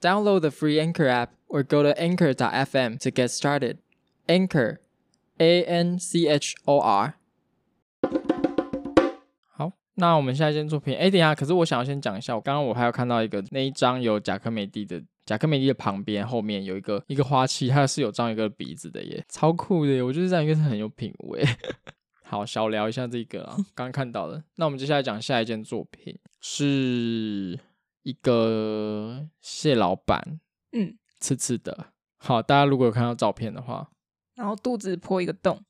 [0.00, 3.78] Download the free Anchor app or go to Anchor.fm to get started.
[4.28, 4.78] Anchor
[5.38, 7.14] A N C H O R。
[9.96, 21.44] 那我们下一件作品，哎，等一下，可是我想要先讲一下，我刚刚我还有看到一个那一张有贾科梅蒂的，贾科梅蒂的旁边后面有一个一个花器，它是有这样一个鼻子的耶，超酷的耶，我觉得这样应该是很有品味。
[22.26, 24.42] 好，小聊一下这个啊， 刚刚看到的。
[24.56, 27.56] 那我们接下来讲下一件作品，是
[28.02, 30.40] 一个蟹老板，
[30.72, 31.92] 嗯，刺刺的。
[32.16, 33.88] 好，大家如果有看到照片的话，
[34.34, 35.62] 然后肚子破一个洞，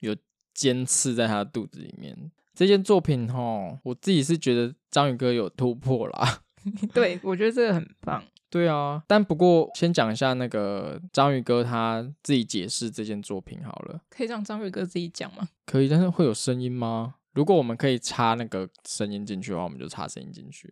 [0.00, 0.16] 有
[0.52, 2.32] 尖刺在他的肚子里面。
[2.60, 6.42] 这件作品哈，我自己是觉得章鱼哥有突破啦。
[6.92, 8.22] 对，我觉得这个很棒。
[8.50, 13.98] 对啊，但不过先讲一下那个章鱼哥他自己解释这件作品好了。
[14.10, 15.48] 可以让章鱼哥自己讲吗？
[15.64, 17.14] 可以，但是会有声音吗？
[17.32, 20.70] 如果我们可以插那个声音进去的话，我们就插声音进去。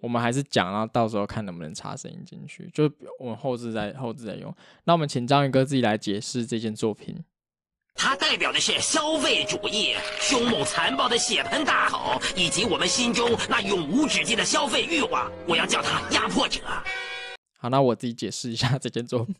[0.00, 2.90] 我们还是讲，然后到时候看能不能插声音进去，就
[3.20, 4.52] 我们后置再后置再用。
[4.82, 7.16] 那我们请章鱼哥自己来解释这件作品。
[7.94, 15.30] 它代表的是消费主义，凶猛残暴的血盆大口，以及我们心中那永无止境的消费欲望。
[15.46, 16.60] 我要叫它压迫者。
[17.58, 19.34] 好，那我自己解释一下这件作品。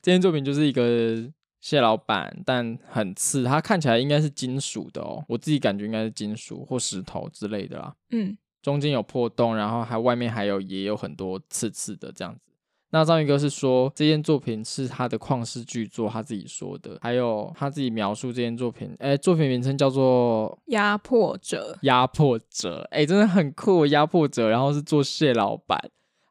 [0.00, 1.28] 这件作品就是一个
[1.60, 7.92] 蟹老板，但很刺，它看起来应该是金属的哦，我自己感觉应该是金属或石头之类的啦。
[8.10, 12.40] 嗯，中间有破洞，然后还外面还有也有很多刺刺的这样子。
[12.90, 21.72] 那章鱼哥是说这件作品是他的旷世巨作，他自己说的，还有他自己描述这件作品，哎，作品名称叫做《压迫者》。
[21.82, 25.78] 压迫者，哎，真的很酷，压迫者，然后是做蟹老板。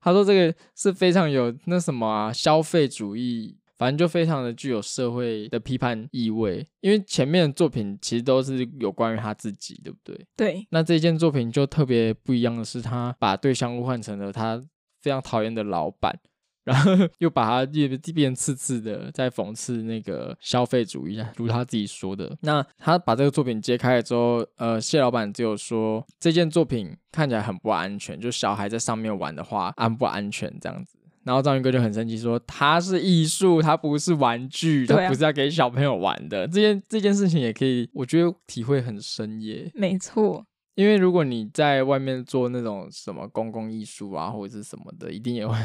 [0.02, 6.66] 他说这个是非常有那什么啊，消费主义，反正就非常的具有社会的批判意味。
[6.80, 10.26] 因为前面的作品其实都是有关于他自己，对不对？
[10.38, 10.68] 对。
[10.70, 14.64] 那这件作品就特别不一样的是，他把对象物换成了他
[15.02, 16.18] 非常讨厌的老板。
[16.66, 22.36] 然后 又把它变变刺刺的，在讽刺那个消费主义，如他自己说的。
[22.42, 30.98] 那他把这个作品揭开了之后，呃，蟹老板只有说这件作品看起来很不安全，就小孩在上面玩的话安不安全这样子。
[31.24, 36.44] 然后章鱼哥就很生气说，它是艺术，它不是玩具，它不是要给小朋友玩的。
[36.44, 39.72] 啊、这件这件事情也可以，我觉得体会很深耶。
[39.74, 40.46] 没错。
[40.76, 45.56] 因为如果你在外面做那种什么公共艺术啊，或者是什么的，一定也会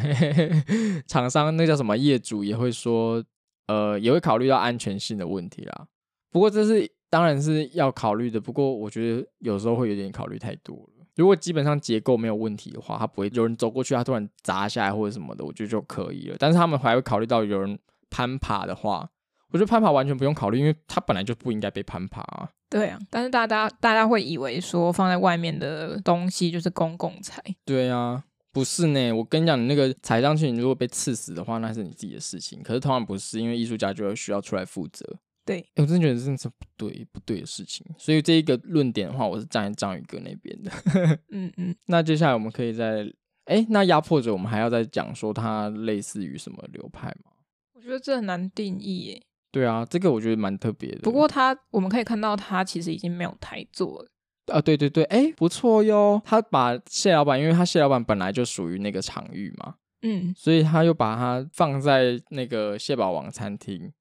[1.07, 3.23] 厂商那叫什么业主也会说，
[3.67, 5.87] 呃，也会考虑到安全性的问题啦。
[6.31, 11.05] 不过这是当然是要考虑的，不过我觉得有时候会有点考虑太多了。
[11.17, 16.37] 如果基本上结构没有问题的话，他不会有人走过去，他突然砸下来或者什么的，我觉得就可以了。
[16.39, 17.77] 但是他们还会考虑到有人
[18.11, 19.11] 攀爬的话，
[19.51, 22.49] 我觉得攀爬完全不用考虑，因为他本来就不应该被攀爬啊。
[22.71, 27.43] 对啊，但是大家大家会以为说放在外面的东西就是公共财。
[27.65, 29.13] 对啊，不是呢。
[29.13, 32.63] 我跟你讲，你那个踩上去，你如果被刺死的话，那是你自己的事情。
[32.63, 35.05] 可是通常不是，因为艺术家就要需要出来负责。
[35.45, 37.85] 对，我真的觉得这是不对不对的事情。
[37.99, 40.71] 所以这一个论点的话，我是站在章鱼哥那边的。
[41.33, 41.75] 嗯嗯。
[41.87, 43.05] 那接下来我们可以在，
[43.47, 47.33] 哎，那压迫者我们还要再讲说它类似于什么流派吗？
[47.73, 49.23] 我觉得这很难定义耶。
[49.53, 51.01] 对啊，这个我觉得蛮特别的。
[51.01, 54.09] 不过他，我们可以看到他其实已经没有台座了
[54.55, 54.61] 啊。
[54.61, 56.23] 对对对，哎，不错哟。
[56.25, 63.93] 他把蟹老板，因为他蟹老板本来就属于那个场域嘛，嗯，所以他又把它放在那个蟹堡王餐厅。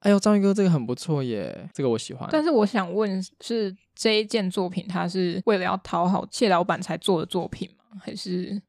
[0.00, 2.28] 哎呦，章鱼哥，这个很不错耶，这个我喜欢。
[2.30, 7.98] 但是我想问，是这一件作品，他是为了要讨好蟹老板才做的作品吗？
[8.00, 8.60] 还是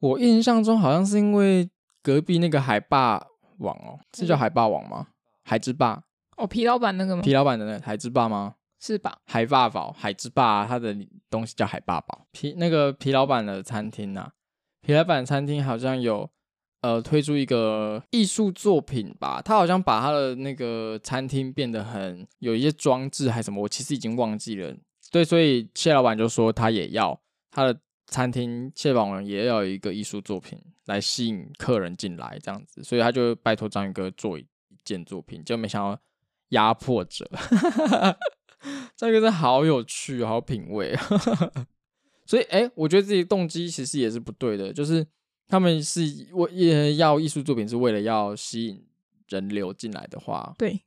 [0.00, 1.68] 我印象中好像是因为
[2.02, 3.20] 隔壁那个海霸
[3.58, 5.08] 王哦，是叫海霸王吗？
[5.08, 5.12] 嗯
[5.46, 6.02] 海之霸
[6.36, 7.22] 哦，皮老板那个吗？
[7.22, 8.56] 皮老板的那个海之霸吗？
[8.78, 9.18] 是吧？
[9.24, 10.94] 海霸堡、海之霸，它的
[11.30, 12.26] 东西叫海霸堡。
[12.32, 14.32] 皮那个皮老板的餐厅呐、啊，
[14.82, 16.28] 皮老板餐厅好像有
[16.82, 19.40] 呃推出一个艺术作品吧？
[19.40, 24.76] 他好像把他的那个餐厅变得很有一些装置还是什么，我其实已经忘记了。
[25.10, 27.18] 对，所以蟹老板就说他也要
[27.50, 34.38] 他的餐厅，蟹堡王也要有一个艺术作品来吸引客人进来这样子，所以他就拜托章鱼哥做。
[34.86, 36.00] 件作品就没想到
[36.50, 37.28] 压迫者，
[38.96, 40.96] 这个是好有趣，好品味。
[42.24, 45.04] 所以，哎、欸，我觉得自己动机其实也是不对的，就是
[45.48, 46.00] 他们是
[46.32, 48.86] 为也要艺术作品是为了要吸引
[49.28, 50.80] 人流进来的话，对，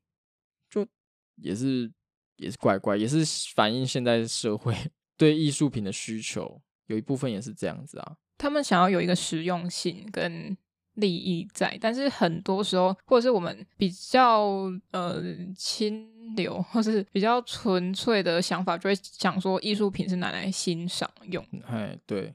[0.69, 0.88] 就
[1.35, 1.91] 也是
[2.38, 4.73] 也是怪怪，也是反映现在社会
[5.17, 8.17] 对艺术品的需求，有一部分也是这样子啊。
[8.38, 10.57] 他们想要有一个实用性跟。
[10.99, 15.21] 利益在，但是很多时候，或者是我们比较呃
[15.55, 21.43] 清流，或是比较纯粹的想法，就会想说艺术品是拿来欣赏用。
[21.65, 22.33] 哎，对，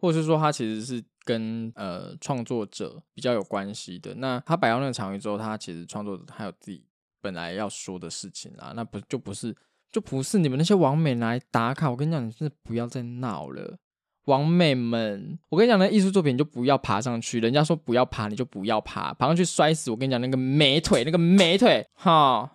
[0.00, 4.14] 或者是说它其实是跟呃创作者比较有关系的。
[4.16, 6.84] 那他摆到那个场域之后，他其实创作者他有自己
[7.20, 9.54] 本来要说的事情啦，那不就不是
[9.90, 11.90] 就不是你们那些网美来打卡。
[11.90, 13.78] 我跟你讲，你真的不要再闹了。
[14.28, 17.40] 王美们，我跟你讲，那艺术作品就不要爬上去。
[17.40, 19.90] 人家说不要爬，你就不要爬，爬上去摔死。
[19.90, 22.52] 我跟你讲，那个美腿，那个美腿，哈，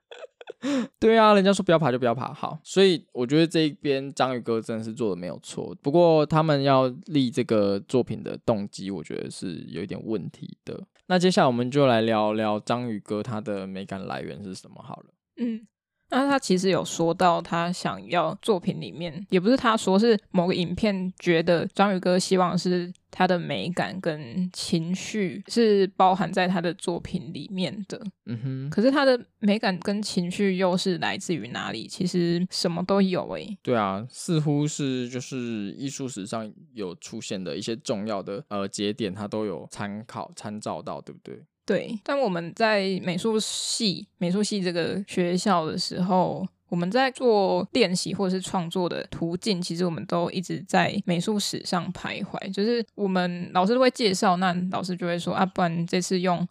[1.00, 2.34] 对啊，人家说不要爬就不要爬。
[2.34, 5.74] 好，所以我觉得这一边章鱼哥真的是做的没有错。
[5.80, 10.78] 不过他们要立这个作品的动机，我觉得是有一点问题的。
[11.06, 15.06] 那接下来我们就来聊聊章鱼哥他的美感来源是什么好了。
[15.38, 15.66] 嗯。
[16.10, 28.00] 那他其实有说到，他想要作品里面，也不是他说，是某个影片觉得章鱼哥希望是他的美感跟情绪是包含在他的作品里面的。
[28.26, 28.70] 嗯哼。
[28.70, 31.86] 可是他的美感跟情绪又是来自于哪里？
[31.86, 33.58] 其实什么都有诶、欸。
[33.62, 41.42] 对啊，似乎是就是艺术史上有出现的一些重要的呃节点，他都有参考参照到，对不对？
[41.68, 52.50] 对，但我们在美术系、美术系这个学校的时候，我们在做练习或者是创作的途径，其实我们都一直在美术史上徘徊。
[52.54, 56.48] 就是我们老师都会介绍，那老师就会说啊，不然这次用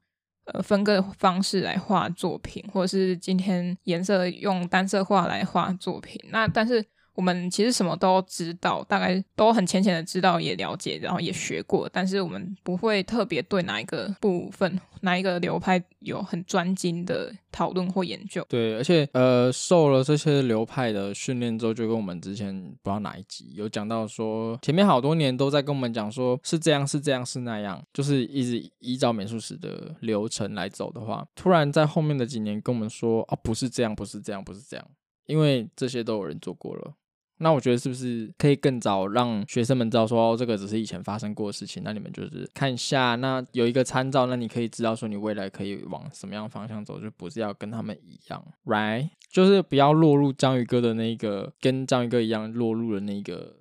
[0.54, 6.22] 呃分个方式来画作品，或者是今天颜色用单色画来画作品。
[6.30, 6.86] 那但是。
[7.18, 18.46] 我们其实什么都知道，大概都很浅浅的知道，也了解，然后也学过，但是我们不会特别对哪一个部分、哪一个流派有很专精的讨论或研究。
[18.48, 22.54] 对，而且呃，受了这些流派的训练之后，就跟我们之前
[22.84, 34.88] 不知道哪一集有讲到说，前面好多年都在跟我们讲说，是这样，是这样，是那样，就是一直依照美术史的流程来走的话，突然在后面的几年跟我们说，啊，不是这样，不是这样，不是这样，
[35.26, 36.94] 因为这些都有人做过了。
[37.40, 41.84] 那我觉得是不是可以更早让学生们知道说，哦，这个只是以前发生过的事情？
[41.84, 49.10] 那你们就是看一下，那有一个参照，那你可以知道说你未来可以往什么样方向走，就不是要跟他们一样，right？
[49.30, 53.56] 就是不要落入章鱼哥的那个，跟章鱼哥一样落入了那个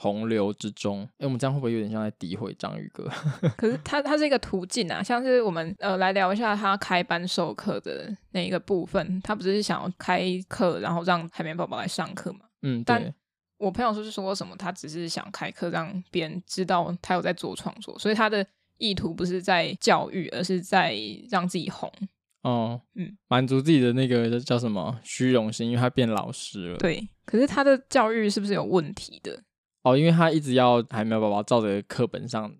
[0.00, 1.02] 洪流之中。
[1.18, 3.10] 哎，我们这样会不会有点像在诋毁章鱼哥？
[3.58, 12.40] 可是他他是一个途径啊，像是我们呃来聊一下他开班授课的那一个部分，他不是想要开课，然后让海绵宝宝来上课嘛？
[12.62, 13.12] 嗯，但
[13.58, 20.96] 我朋友说是说什么，他只是想开课让别人知道他有在做创作，所以他的意图不是在教育，而是在
[21.28, 21.92] 让自己红。
[22.42, 26.78] 哦，嗯，满足自己的那个叫什么虚荣心，因为他变老师了。
[26.78, 29.42] 对，可是他的教育是不是有问题的？
[29.90, 32.54] 哦，因为他一直要海绵宝宝照着课本上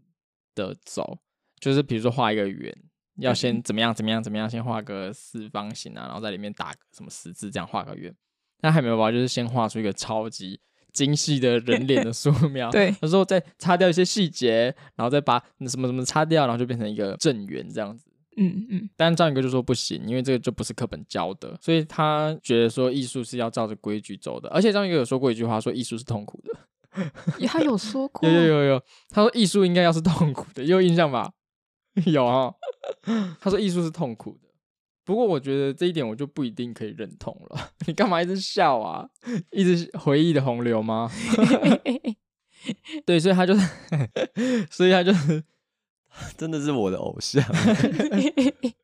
[0.55, 1.19] 的走，
[1.61, 2.77] 就是比如说画一个圆，
[3.17, 8.15] 要先怎么样怎么样怎么样，先画个四方形啊，然后在里面打个什么十字，这样画个圆。
[8.61, 10.59] 那海绵宝宝就是先画出一个超级
[10.93, 15.39] 精细的 人脸的素描，对，有时候再擦掉一些细节，然后再把
[15.69, 18.11] 什么什么擦掉，然后就变成一个正圆这样子。
[18.37, 18.91] 嗯嗯。
[18.97, 24.49] 但章鱼哥就说不行，因为这个就不是课本教的，所以他觉得说艺术是要照着规矩走的。
[24.51, 26.59] 而且章鱼哥有说过一句话，说艺术是痛苦的。
[27.47, 28.29] 他有说 过？
[28.29, 31.33] 有有有有，他说艺术应该要是痛苦的，有印象吧？
[32.07, 32.53] 有啊，
[33.41, 34.49] 他说艺术是痛苦的。
[35.05, 37.71] 不过我觉得这一点我就不一定可以认同了。
[37.87, 39.09] 你干嘛一直笑啊？
[39.51, 41.11] 一直回忆的洪流吗？
[43.07, 43.69] 对，所以他就是，
[44.71, 45.43] 所以他就是，
[46.37, 47.43] 真的是我的偶像。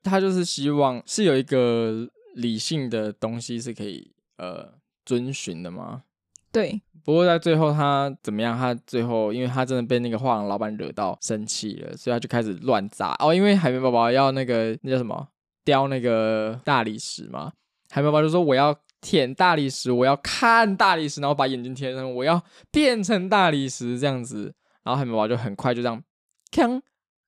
[0.02, 4.72] 他就是希望是有一个理性的东西是可以呃
[5.04, 6.04] 遵循的吗？
[6.54, 6.80] 对。
[7.04, 8.56] 不过在最后他怎么样？
[8.56, 13.34] 他最后因为他真的被那个画廊老板惹到生气了，所以他就开始乱砸哦。
[13.34, 15.28] 因为海绵宝宝要那个那叫什么？
[15.66, 17.52] 雕那个大理石嘛，
[17.90, 26.02] 海绵宝宝就说我要舔大理石，我要看大理石，然后把眼睛贴上，我要变成大理石这样子，然后海绵宝宝就很快就这样，
[26.50, 26.80] 锵，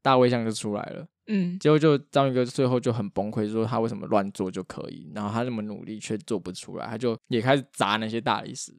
[0.02, 8.72] 大卫像就出来了，嗯，结果就章鱼哥最后就很崩溃，说他为什么乱做就可以，然后他那么努力却做不出来，他就也开始砸那些大理石，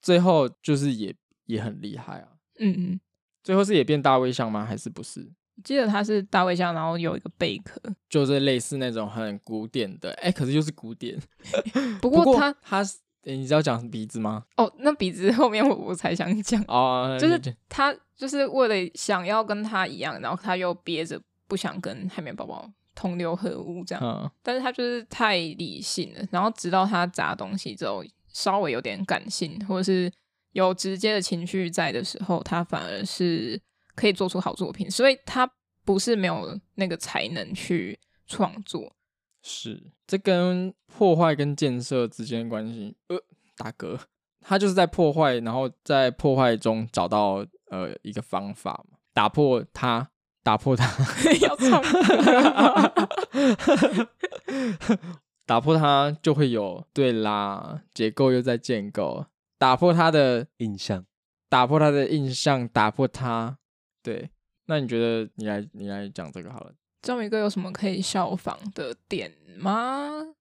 [0.00, 1.14] 最后就是也
[1.46, 3.00] 也很厉害啊，嗯嗯，
[3.42, 4.64] 最后是也变大卫像吗？
[4.64, 5.30] 还是不是？
[5.62, 11.20] 记得他是大卫像，然后有一个贝壳，就是类似那种很古典的，哎、欸，可是又是古典。
[12.00, 14.44] 不过他他是、欸，你知道讲鼻子吗？
[14.56, 30.10] 哦，那鼻子后面我我才想讲哦，就是他就是为了想要跟他一样，然后他又憋着不想跟海绵宝宝同流合污这样，嗯，但是他就是太理性了，然后直到他砸东西之后，稍微有点感性，或者是
[30.52, 33.60] 有直接的情绪在的时候，他反而是。
[33.96, 35.46] 可以做出好作品，所以他
[35.84, 38.96] 不是没有那个才能去创作。
[39.42, 42.96] 是，这跟破坏跟建设之间的关系。
[43.08, 43.18] 呃，
[43.58, 44.00] 大哥，
[44.40, 50.08] 他就是在破坏，然后在破坏中找到呃一个方法嘛，打破它，
[50.42, 50.90] 打破它，
[51.42, 51.82] 要唱
[55.50, 59.26] 打破它就会有对啦，结构又在建构，
[59.58, 61.04] 打破它的印象，
[61.48, 63.58] 打破它的印象，打破它。
[64.00, 64.30] 对，
[64.66, 66.72] 那你觉得你来你来讲这个好了。
[67.02, 70.36] 章鱼哥有什么可以效仿的点吗？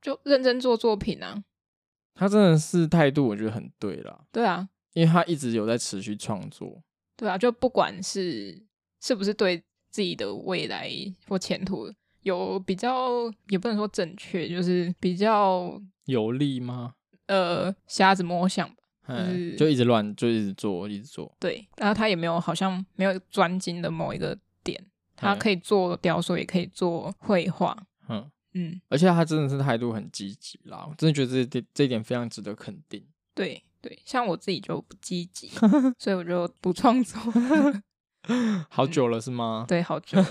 [0.00, 1.44] 就认真做作品啊。
[2.12, 4.24] 他真的是态度，我觉得很对啦。
[4.32, 6.82] 对啊，因为他一直有在持续创作。
[7.16, 8.60] 对啊，就不管是
[9.00, 10.90] 是不是对自己的未来
[11.28, 16.94] 或前途有比较，也不能说正确，就是比较有利吗？
[17.26, 18.68] 呃，瞎子摸象。
[19.08, 21.30] 就是就一直乱，就一直做，一直做。
[21.40, 24.80] 对，然后他也没有好像没有专精的某一个点，
[25.16, 27.76] 他可以做雕塑，也可以做绘画。
[28.08, 33.04] 嗯嗯，而且他真的是态度很积极啦，我真的觉得这点这一点非常值得肯定。
[33.34, 35.50] 对对，像我自己就不积极，
[35.98, 37.20] 所以我就不创作。
[38.70, 39.64] 好久了是吗？
[39.68, 40.26] 对，好久了。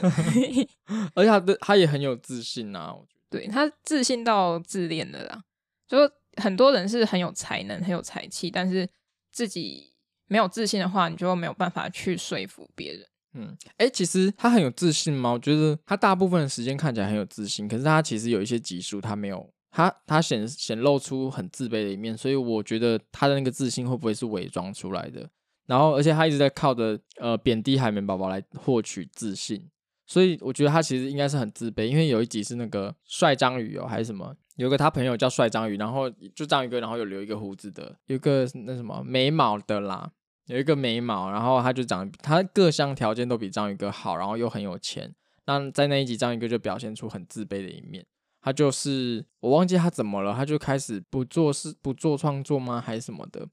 [1.15, 3.39] 而且他的他也很有自信啊，我觉得。
[3.39, 5.43] 对，他自信到自恋的啦，
[5.87, 5.97] 就。
[6.37, 8.87] 很多人是很有才能、很有才气，但是
[9.33, 9.91] 自己
[10.27, 13.05] 没有自信的话，你就没有办法去说服别人。
[13.33, 15.31] 嗯，哎、欸，其实他很有自信吗？
[15.31, 25.29] 我觉得他大部分的时间看起来很有自信，可是他其实有一些集数他没有，他他显显露出很自卑的一面，所以我觉得他的那个自信会不会是伪装出来的？
[25.68, 29.70] 然后，而且他一直在靠着呃贬低海绵宝宝来获取自信，
[30.05, 40.12] 所以我觉得他其实应该是很自卑，因为有一集是那个帅章鱼哦，还是什么，有个他朋友叫帅章鱼，然后就章鱼哥，然后有留一个胡子的，有个那什么眉毛的啦。
[40.47, 45.14] 有一个眉毛，然后他就长，他各项条件都比章鱼哥好，然后又很有钱。
[45.45, 48.05] 那在那一集，章鱼哥就表现出很自卑的一面。
[48.41, 52.84] 他就是我忘记他怎么了，他就开始不做事、不做创作吗？
[52.86, 53.47] 还是什么的？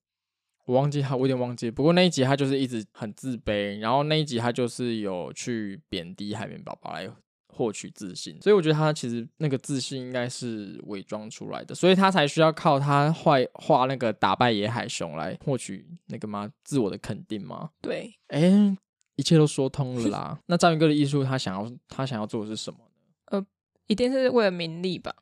[0.69, 1.71] 我忘记他，我有点忘记。
[1.71, 7.11] 不过那一集他就是一直很自卑，然后那一集他就是有去贬低海绵宝宝来。
[7.51, 16.49] 获取自信，所以我觉得他其实那个自信应该是伪装出来的，所以他才需要靠他画画那个打败野海熊来获取那个吗？
[16.63, 17.71] 自我的肯定吗？
[17.83, 18.79] 对，哎、欸，
[19.17, 20.39] 一切都说通了啦。
[20.47, 22.93] 那章鱼哥的艺术，他想要他想要做的是什么呢？
[23.33, 23.47] 呃，
[23.89, 25.13] 一定是为了名利吧。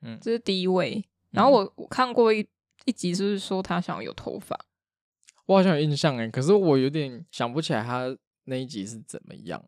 [0.00, 1.04] 嗯，这是第一位。
[1.32, 2.48] 然后我我看过一
[2.86, 4.58] 一集，是不是说他想要有头发？
[5.46, 9.62] 我好像有印象哎，可是我有点想不起来他那一集是怎么样。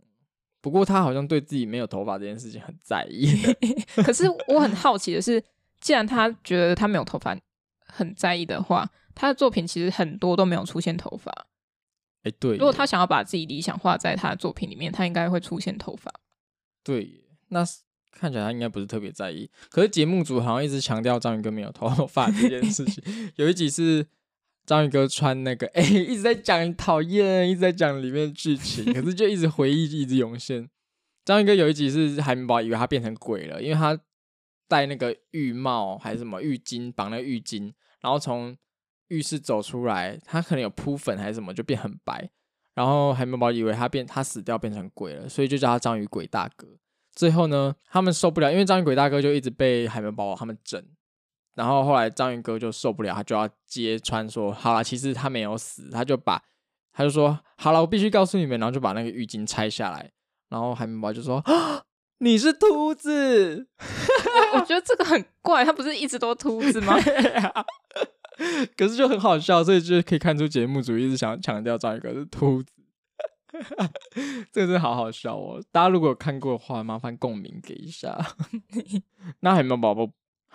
[0.61, 3.29] 不过他好像对自己没有头发这件事情很在意。
[4.03, 5.43] 可是我很好奇的是，
[5.81, 7.39] 既然他觉得他没有头发
[7.87, 11.31] 很在意的话，他的作品其实很多都没有出现头发。
[12.25, 12.57] 哎，对。
[12.57, 16.13] 如果他想要把自己理想化在他的作品里面，他应该会出现头发。
[16.83, 17.65] 对，那
[18.11, 19.49] 看起来他应该不是特别在意。
[19.69, 23.05] 可是节目组好像一直强调章鱼哥没有头发这件事情。
[23.37, 24.07] 有一集是。
[24.67, 30.69] 章鱼哥穿那个，哎、欸， 一直在讲讨厌，一直在讲里面的剧情， 可是就一直回忆，一直涌现。
[31.25, 33.99] 章鱼哥有一集是海绵宝宝以为他变成鬼了，因为他
[34.69, 38.57] 戴那个浴帽还是什么浴巾，绑那个浴巾，然后从
[39.09, 42.29] 浴室走出来，他可能有铺粉还是什么，就变很白。
[42.75, 46.67] 然后海绵宝宝以为他变他死掉变成鬼了，所以就叫他章鱼鬼大哥。
[47.15, 50.85] 最后呢，他们受不了，因为章鱼鬼大哥就一直被海绵宝宝他们整。
[51.57, 56.41] 然后后来章鱼哥就受不了，他就要揭穿说：“好了，其实他没有死。”他就把
[56.93, 60.13] 他就说：“好了，我必须告诉你们。”然后就把那个浴巾拆下来。
[60.51, 61.83] 然后海绵宝宝就说：“啊，
[62.19, 63.69] 你是秃子！”
[64.55, 66.95] 我觉得这个很怪，他不是一直都秃子吗？
[68.77, 72.71] 可是就很好笑，所以就可以看出节目组一直想要强调章鱼哥是秃子。
[74.53, 75.63] 这个真的好好笑哦！
[75.73, 78.15] 大家如果有看过的话，麻烦共鸣给一下。
[79.41, 80.07] 那海绵宝宝。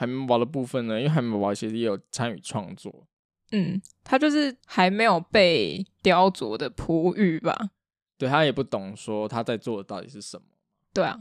[0.02, 0.98] 海绵宝宝的部分呢？
[0.98, 3.06] 因为海绵宝宝其实也有参与创作。
[3.52, 7.70] 嗯，他就是还没有被雕琢的璞玉吧？
[8.18, 10.44] 对，他也不懂说他在做的到底是什么。
[10.92, 11.20] 对啊，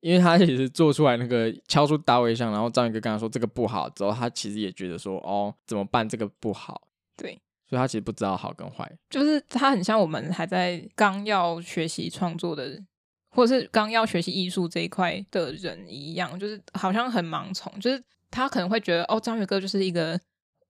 [0.00, 6.06] 因为他其实做出来那个敲出大卫像，然后章鱼哥跟他说这个不好之后，他其实也觉得说哦，怎么办？
[6.06, 6.86] 这个不好。
[7.16, 8.98] 对，所以他其实不知道好跟坏。
[9.08, 12.84] 就是他很像我们还在刚要学习创作的。
[13.30, 20.18] 或者是刚要学习艺术这一块的人一样，就是好像很盲从，就是他可能会觉得哦，章鱼哥就是一个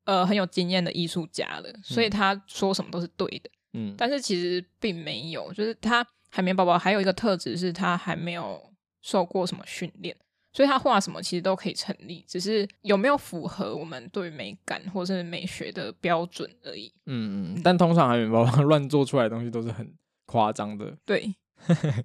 [0.05, 3.51] 呃很有经验的艺术家了，所以他说什么都是对的。
[3.75, 10.17] 嗯，但是其实并没有，就是他海绵宝宝还有一个特质是他还没有受过什么训练，
[10.53, 16.93] 所以他画什么其实都可以成立，只是有没有符合我们对美感或是美学的标准而已。
[17.07, 19.93] 嗯嗯，但通常海绵宝宝 乱做出来的东西都是很
[20.27, 20.97] 夸张的。
[21.05, 21.35] 对。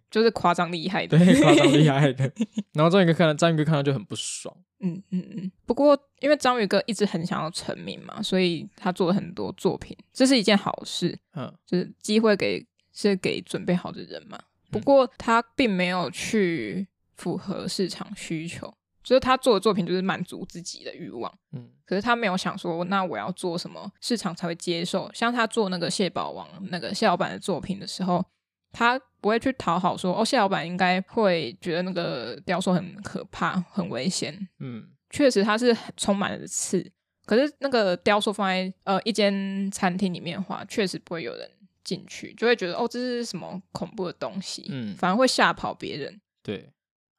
[0.10, 2.24] 就是夸张厉害的，对，夸张厉害的。
[2.74, 4.54] 然后章鱼哥看到，章鱼哥看到就很不爽。
[4.84, 5.52] 嗯嗯嗯。
[5.66, 11.18] 不过，因为章鱼哥一直很想要成名嘛，所以他做了很多作品，这是一件好事。
[11.34, 12.64] 嗯，就是机会给
[12.94, 14.40] 是给准备好的人嘛。
[14.70, 18.72] 不过，他并没有去符合市场需求，
[19.04, 21.34] 就是他做的作品就是满足自己的欲望。
[21.54, 25.10] 嗯，可是他没有想说，那我要做什么市场才会接受？
[25.14, 28.24] 像他做那个蟹堡王那个蟹老板的作品的时候。
[28.74, 34.50] 他不会去讨好说，哦，蟹老板应该会觉得那个雕塑很可怕、很危险。
[34.60, 36.92] 嗯，确实它是充满了刺，
[37.26, 41.50] 可是那个雕塑放在呃一间餐厅里面的话，确实不会有人
[41.84, 44.66] 进去，就会觉得哦，这是什么恐怖的东西。
[44.70, 46.20] 嗯，反而会吓跑别人。
[46.42, 46.70] 对，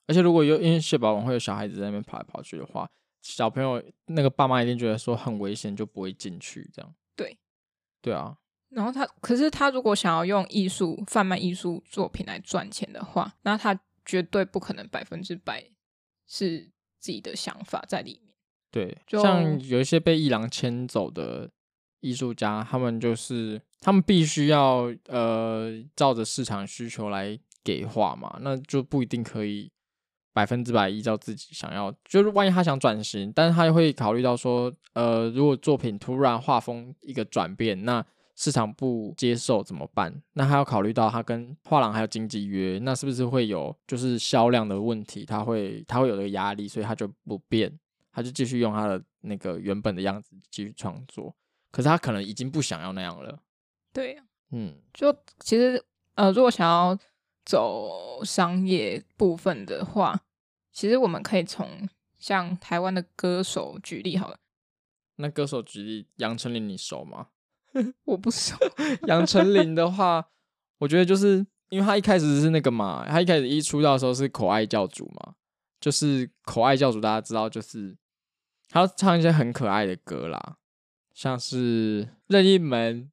[0.07, 2.87] 而且如果有因为蟹堡王会有小孩子在那边跑来跑去的话，
[3.23, 6.69] 小朋友那个爸妈一定觉得说很危险，就不会进去。
[6.75, 6.95] 这样。
[7.17, 7.39] 对，
[8.03, 8.37] 对啊。
[8.75, 15.65] 然后他，可是他如果想要用艺术贩卖艺术作品来赚钱的话，那他绝对不可能百分之百
[16.27, 18.35] 是自己的想法在里面。
[18.71, 21.49] 对，就像有一些被艺廊牵走的
[22.01, 29.71] 艺术家，他们就是他们必须要呃照着市场需求来给画嘛，那就不一定可以
[30.33, 31.95] 百分之百依照自己想要。
[32.05, 38.05] 就是万一他想转型，但是他会考虑到说，呃，如果作品突然画风一个转变，那
[38.37, 40.23] 市场不接受怎么办？
[40.33, 45.25] 那他要考虑到他跟画廊还有经纪约，那是不是会有就是销量的问题？
[45.25, 47.79] 他会他会有这个压力，所以他就不变，
[48.13, 51.35] 他就继续用他的那个原本的样子继续创作。
[51.71, 53.41] 可是他可能已经不想要那样了。
[53.93, 54.21] 对，
[54.51, 56.99] 嗯，就其实呃，如果想要
[57.45, 60.21] 走商业部分的话，
[60.73, 64.39] 其实我们可以从像台湾的歌手举例好了。
[65.17, 67.29] 那歌手举例，杨丞琳你熟吗？
[68.05, 68.57] 我不熟。
[69.07, 70.27] 杨丞琳的话，
[70.79, 75.35] 我觉得就是因为他一开始是那个嘛，他一开始一出道的时候是口爱教主嘛，
[75.81, 77.97] 就是口爱教主，大家知道，就是
[78.69, 80.57] 他唱一些很可爱的歌啦，
[81.13, 83.11] 像是任意门，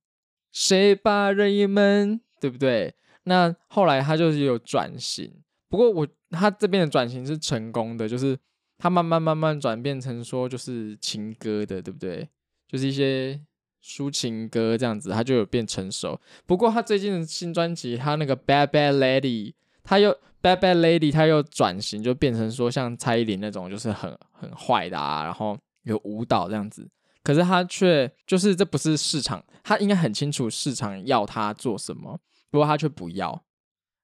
[0.51, 2.95] 谁把任意门，对不对？
[3.23, 8.37] 那后来他就是有转型，不过我他这边的转型是成功的，就是
[8.77, 12.27] 他慢慢慢慢转变成说就是情歌的，对不对？
[12.67, 13.39] 就是一些
[13.83, 16.19] 抒情歌这样子，他就有变成熟。
[16.45, 19.53] 不过他最近的新专辑，他那个 Bad Bad Lady，
[19.83, 20.11] 他又
[20.41, 26.89] Bad Bad Lady，他又转型，就变成说像蔡依林那种，就是很很坏的啊，然后有舞蹈这样子。
[27.23, 32.19] 可是他却就是这不是市场，他应该很清楚市场要他做什么。
[32.49, 33.43] 不过他却不要，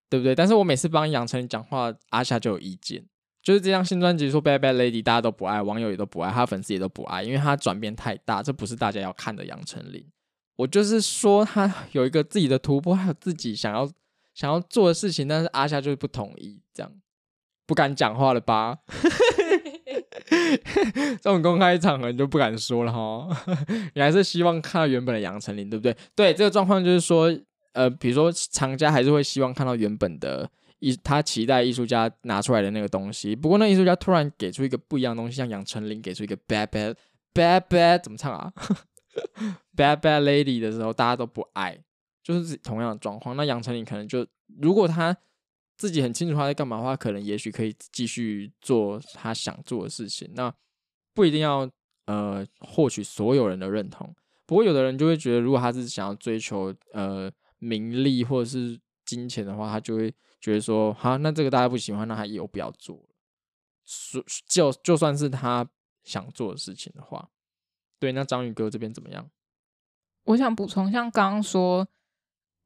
[0.10, 0.36] 对不对？
[0.36, 3.04] 但是我每次帮杨丞琳讲话，阿夏就有意见，
[3.48, 10.06] 就是这张新专辑说《Bad Bad Lady》，大家都不爱，网友也都不爱，他粉丝也都不爱，因为他转变太大，这不是大家要看的杨丞琳。
[10.58, 13.90] 我就是说他有一个自己的突破，还有自己想要
[14.34, 16.92] 想要做的事情，但是阿夏就是不同意，这样
[17.66, 18.80] 不敢讲话了吧？
[20.28, 23.30] 这种公开场合你就不敢说了哈，
[23.96, 25.96] 你还是希望看到原本的杨丞琳，对不对？
[26.14, 27.34] 对，这个状况就是说。
[27.74, 30.50] 呃，比如说厂家还是会希望看到原本的
[30.80, 33.36] 艺，他期待艺术家拿出来的那个东西。
[33.36, 36.96] 不过那艺术家突然给出一个不一样的东西，像杨丞琳给出一个 bad bad
[37.34, 38.52] bad bad 怎么唱啊？
[39.76, 41.78] bad bad lady 的时候，大家都不爱，
[42.24, 43.36] 就是同样的状况。
[43.36, 44.26] 那杨丞琳可能就
[44.60, 45.16] 如果他
[45.78, 50.30] 自己很清楚他在干嘛的话，可能也许可以继续做他想做的事情。
[50.36, 50.54] 那
[51.14, 51.70] 不一定要
[52.06, 54.14] 呃获取所有人的认同。
[54.46, 57.32] 不过有的人就会觉得，如果他是想要追求呃。
[57.60, 63.04] 名利或者是金钱的话，他就会觉得说，好，那这个大家不喜欢，那他以后不要做了。
[64.48, 65.68] 就就算是他
[66.04, 67.30] 想做的事情的话，
[68.00, 69.30] 对，那章鱼哥这边怎么样？
[70.24, 71.88] 我想补充，像刚刚说，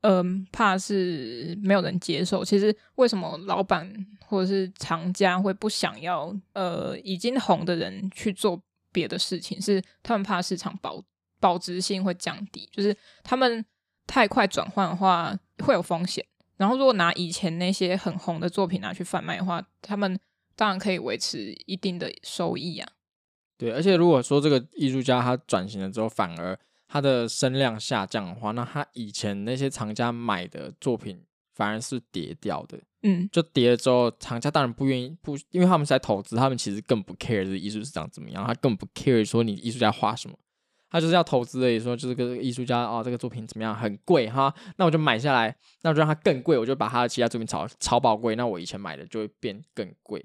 [0.01, 2.43] 嗯，怕是没有人接受。
[2.43, 3.93] 其实为什么老板
[4.25, 8.61] 或者是厂家会不想要呃已经红的人去做
[8.91, 9.61] 别的事情？
[9.61, 11.03] 是他们怕市场保
[11.39, 13.65] 保值性会降低，就是他们。
[14.07, 16.25] 太快转换的话会有风险，
[16.61, 20.19] 然后如果拿以前那些很红的作品拿去贩卖的话，他们
[20.55, 22.87] 当然可以维持一定的收益啊。
[23.57, 26.55] 对，而且如果说这个艺术家他转型了之后，反而
[26.87, 31.23] 他的声量下降的话，那他以前那些藏家买的作品
[31.55, 32.79] 反而是跌掉的。
[33.01, 40.37] 嗯，就跌了之后，藏家当然不愿意不，因为他们是在投资，他们其实更不 care 这艺术市场怎么样，他更不 care 说你艺术家画什么。
[40.91, 50.19] 他就是要投资的，也，说就是个艺术家哦，这个作品怎么样，很贵哈，那我就买下来，那我就让它更贵，我就把他的其他作品炒超宝贵，那我以前买的就会变更贵，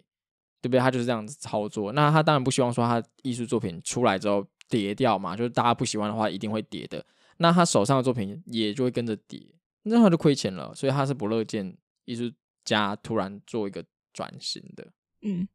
[0.60, 0.80] 对不对？
[0.80, 1.92] 他就是这样子操作。
[1.92, 7.06] 那他当然不希望说他艺术作品出来之后跌掉嘛，就是大家不喜欢的话一定会跌的，
[7.36, 9.40] 那他手上的作品也就会跟着跌，
[9.84, 10.74] 那他就亏钱了。
[10.74, 12.28] 所以他是不乐见艺术
[12.64, 14.84] 家突然做一个转型的。
[15.22, 15.46] 嗯，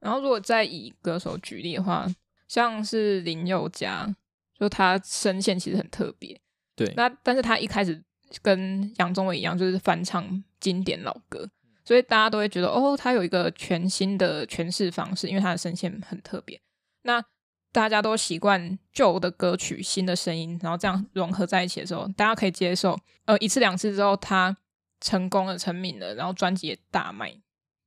[0.00, 2.06] 然后如果再以歌手举例的话，
[2.46, 4.14] 像是林宥嘉。
[4.60, 6.38] 就他声线其实很特别，
[6.76, 6.92] 对。
[6.94, 8.00] 那但是他一开始
[8.42, 11.48] 跟杨宗纬一样，就是翻唱经典老歌，
[11.82, 16.60] 所以大家都会觉得哦，他有一个全新的诠释方式，因为他的声线很特别。
[17.02, 17.24] 那
[17.72, 22.98] 大家都习惯旧的歌曲、新的声音，然后这样融合在一起的时候，大家可以接受。
[23.24, 24.56] 呃，一次两次之后，他
[25.00, 27.40] 成功了、成名了，然后专辑也大卖，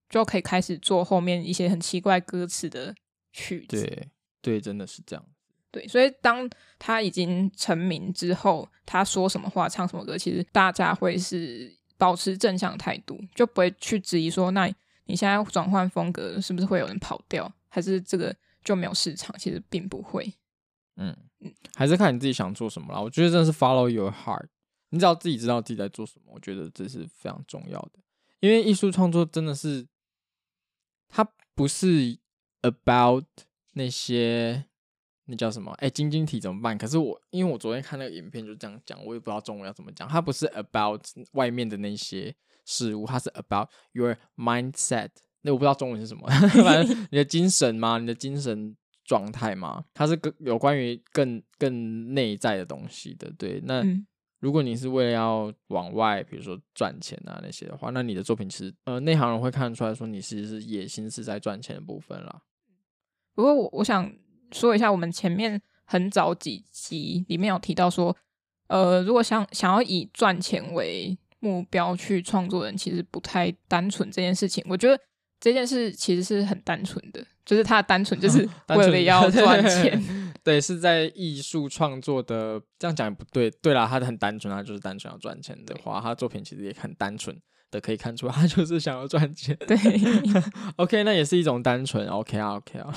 [0.10, 2.96] 就可以开始做后面一些很奇怪歌词的
[3.32, 3.82] 曲子。
[3.82, 4.10] 对，
[4.42, 5.26] 对，真的是这样。
[5.74, 6.48] 对，所以当
[6.78, 14.68] 他已经成名之后，他说什么话、唱什么歌，其实大家会是保持正向态度，就不会去质疑说，那
[15.06, 19.36] 你现在转换风格是不是会有人跑掉，还是这个就没有市场？
[19.40, 20.32] 其实并不会。
[20.98, 23.02] 嗯嗯，还是看你自己想做什么啦。
[23.02, 24.46] 我觉得真的是 follow your heart，
[24.90, 27.94] 你只要自己知道自己在做什么，我觉得这是非常重要的。
[28.42, 29.88] 因为艺术创作真的是，
[31.10, 32.20] 它不是
[32.62, 33.26] about
[33.72, 34.66] 那些。
[35.26, 35.72] 那叫什么？
[35.74, 36.78] 哎、欸，晶晶体怎么办？
[36.78, 40.08] 可是我，因为我昨天看那个影片就这样讲，我也不知道中文要怎么讲。
[40.08, 41.02] 它不是 about
[41.34, 45.10] 外面的那些事物，它是 about your mindset。
[45.42, 46.28] 那我不知道中文是什么，
[46.64, 53.30] 反正你的精神嘛，你的精神状态嘛，它是更有关于更更内在的东西的。
[53.38, 54.08] 对，那、嗯、
[54.40, 62.42] 如果你是为了要往外，比如说赚钱啊那些的话，那你的作品其实呃内行人会看得出来说你其实是野心是在赚钱的部分啦。
[63.36, 64.10] 不过我我想
[64.54, 68.16] 说一下，我们前面很早几集里面有提到说，
[68.68, 74.64] 呃，如果想想要以赚钱为目标去创作的人，其实不太单纯这件事情。
[74.70, 74.98] 我觉得
[75.40, 78.48] 这件事其实是很单纯的，就是他的单纯就是
[78.78, 80.02] 为了要赚 钱。
[80.44, 83.50] 对，是在艺术创作的，这样讲也不对。
[83.50, 87.38] 对啦，他很单纯，他就是单纯要赚钱的话，他作品其实也很单纯
[87.72, 89.58] 的，可以看出他就是想要赚钱。
[89.68, 89.78] 对
[90.76, 92.06] ，OK，那也是一种单纯。
[92.08, 92.94] OK 啊，OK 啊。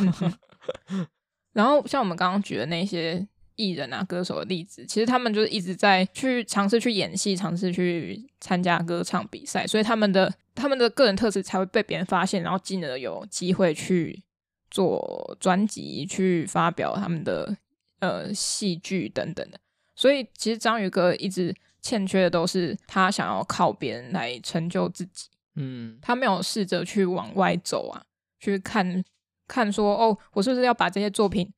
[1.56, 14.22] 然后像我们刚刚举的那些艺人啊、歌手的例子，其实他们就是一直在去尝试去演戏，尝试去参加歌唱比赛，所以他们的他们的个人特质才会被别人发现，然后进而有机会去。
[14.68, 17.56] 做专辑去发表他们的
[18.00, 19.58] 呃戏剧等等的，
[19.94, 28.04] 所以其实章鱼哥一直欠缺的都是他想要靠别人来成就自己，嗯，他没有试着去往外走啊，
[28.40, 29.02] 去看
[29.46, 31.52] 看说哦，我是不是要把这些作品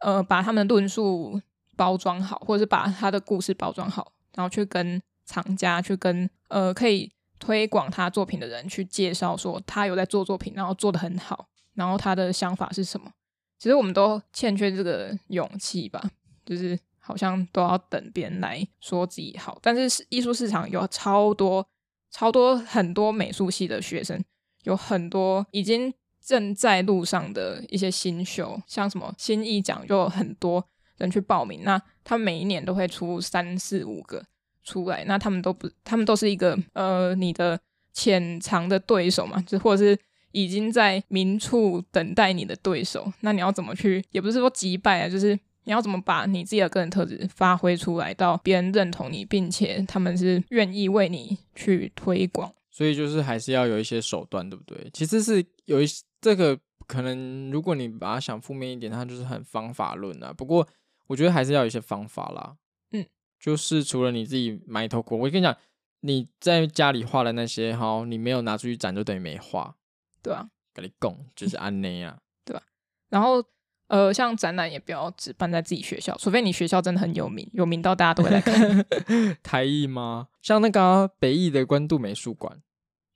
[0.00, 1.40] 呃把他们的论述
[1.76, 11.48] 包装好，或者是把他的故事包装好，然后去跟厂家去跟呃可以推广他作品的人去介绍说他有在做作品，然后做得很好。
[11.74, 13.08] 然后他的想法是什么？
[13.56, 16.02] 其实我们都欠缺这个勇气吧，
[16.44, 19.56] 就是好像都要等别人来说自己好。
[19.62, 21.64] 但是艺术市场有超多、
[22.10, 24.20] 超多很多美术系的学生，
[24.64, 25.94] 有很多已经
[26.28, 30.62] 正在路上的一些新秀，像什么新艺奖，就有很多
[30.98, 31.62] 人去报名。
[31.64, 34.22] 那他们每一年都会出三四五个
[34.62, 37.58] 出来，那他们都不，他们都是一个呃你的
[37.94, 39.98] 潜藏的对手嘛，就或者是。
[40.32, 44.04] 已经在明处等待你的对手，那你要怎么去？
[44.10, 52.52] 也不是说击败啊，就是你要怎么把你自己的个人特质发挥出来，到别人认同你，并且他们是愿意为你去推广。
[52.70, 54.90] 所以就是还是要有一些手段，对不对？
[54.92, 55.86] 其实是有一
[56.20, 60.32] 这个可能，如果你把它想负面一点，它就是很方法论啊。
[60.32, 60.66] 不过
[61.06, 62.56] 我觉得还是要有一些方法啦。
[62.92, 63.06] 嗯，
[63.38, 65.56] 就是除了你自己埋头苦，我跟你讲，
[66.00, 69.76] 你在家里画的那些哈，你没有拿出去展，就等于没画。
[70.22, 72.62] 对啊，跟你讲就是安内啊， 对吧？
[73.08, 73.44] 然后
[73.86, 78.86] 呃，像展览也不要只办在自己学校，除非你学校真的很有名，有名到大家都会来看。
[79.42, 80.28] 台艺吗？
[80.42, 82.60] 像那个、啊、北艺的关渡美术馆，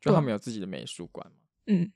[0.01, 1.31] 就他们有自己的美术馆。
[1.67, 1.93] 嗯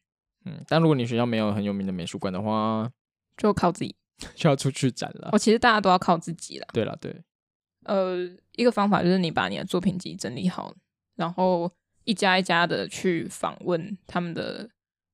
[0.46, 2.90] 嗯，但如果你学校没有很有名的美术馆的话，
[3.36, 3.94] 就靠自己，
[4.34, 5.28] 就要出去展了。
[5.32, 6.66] 哦，其实大家都要靠自己了。
[6.72, 7.22] 对了，对，
[7.84, 8.16] 呃，
[8.52, 10.74] 一个方法就是你把你的作品集整理好，
[11.16, 11.70] 然后
[12.04, 14.70] 一家一家的去访问他们的。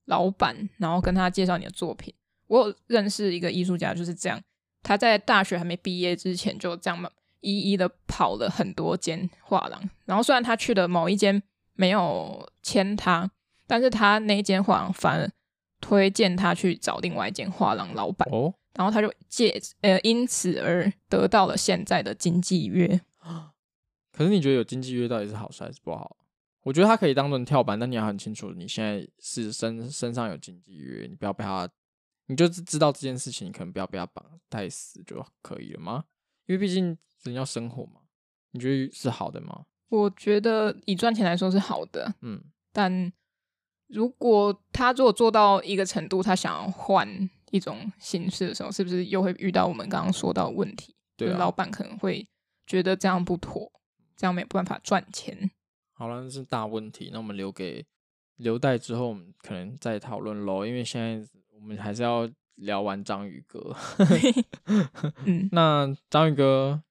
[0.07, 2.13] 老板，然后跟他介绍你的作品。
[2.49, 4.39] 我有认识一个艺术家，就是这样。
[4.83, 9.81] 他在大学还没毕业之前，就这样一一的跑了很多间画廊。
[10.05, 11.41] 然后虽然他去的某一间
[11.75, 13.31] 没有签他，
[13.73, 15.27] 但是他那一间画廊反而
[15.81, 18.29] 推荐他去找另外一间画廊老板。
[18.31, 23.01] 哦，然后他就借呃，因此而得到了现在的经纪约。
[24.13, 26.19] 可是你觉得有经纪约到底是好事还是不好？
[26.65, 31.67] 我觉得他可以当成跳板，但你要很清楚，你现在是身身上有经纪约，你不要被他，
[32.27, 36.05] 你就知道这件事情，你可能不要被他绑太死就可以了吗？
[36.45, 38.03] 因为毕竟人要生活嘛，
[38.51, 39.65] 你觉得是好的吗？
[39.89, 42.39] 我觉得以赚钱来说是好的，嗯，
[42.71, 43.11] 但
[43.93, 47.07] 如果他如果做到一个程度，他想要换
[47.51, 50.95] 一种形式的时候，是不是又会遇到我们刚刚说到的问题？
[51.17, 52.27] 对啊，老板可能会
[52.67, 53.71] 觉得这样不妥，
[54.17, 55.51] 这样没办法赚钱。
[55.93, 57.11] 好了，那是大问题。
[57.13, 57.85] 那我们留给
[58.37, 60.67] 留待之后，我们可能再讨论喽。
[60.67, 63.77] 因为现在我们还是要聊完章鱼哥。
[65.27, 66.83] 嗯，那章鱼哥，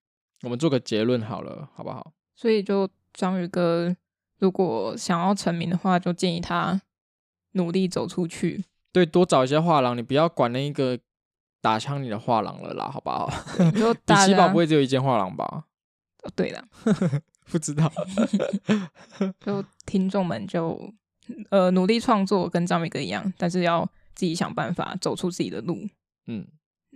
[0.44, 2.14] 我们做个结论好了，好不好？
[2.36, 3.94] 所以就章鱼哥，
[4.38, 6.80] 如果想要成名的话，就建议他
[7.54, 8.66] 努力走出去。
[8.92, 11.00] 对，多找一些画廊，你不要管那一个
[11.62, 13.32] 打枪你的画廊了啦，好不好？
[13.72, 15.66] 就第七宝不会只有一间画廊吧？
[16.24, 16.64] 哦，对了。
[17.52, 17.92] 不知道，
[19.44, 20.94] 就听众们就
[21.50, 23.84] 呃努力创作，跟张伟哥一样，但是要
[24.14, 25.90] 自己想办法走出自己的路。
[26.28, 26.48] 嗯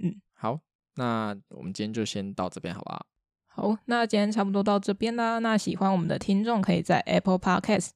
[0.02, 0.60] 嗯，好，
[0.96, 3.06] 那我们今天就先到这边，好不好？
[3.48, 5.40] 好，那今天差不多到这边啦。
[5.40, 7.90] 那喜欢我们的听众，可以在 Apple Podcast、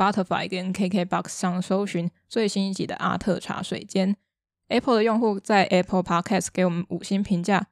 [0.00, 4.16] Spotify 跟 KKBox 上搜寻最新一集的阿特茶水间。
[4.68, 7.66] Apple 的用户在 Apple Podcast 给我们五星评价，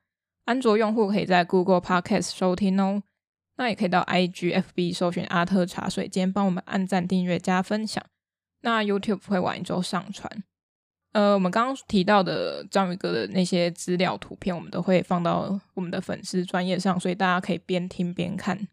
[0.44, 3.02] 安卓用户可以在 Google Podcast 收听哦。
[3.56, 8.04] 那也可以到 IGFB 搜寻阿特茶水间，帮我们按赞、订阅、加分享。
[8.60, 10.30] 那 YouTube 会晚一周上传。
[11.12, 18.68] 呃，我们刚刚提到的章鱼哥的那些资料图片，我们都会放到我们的粉丝专业上，所以大家可以边听边看，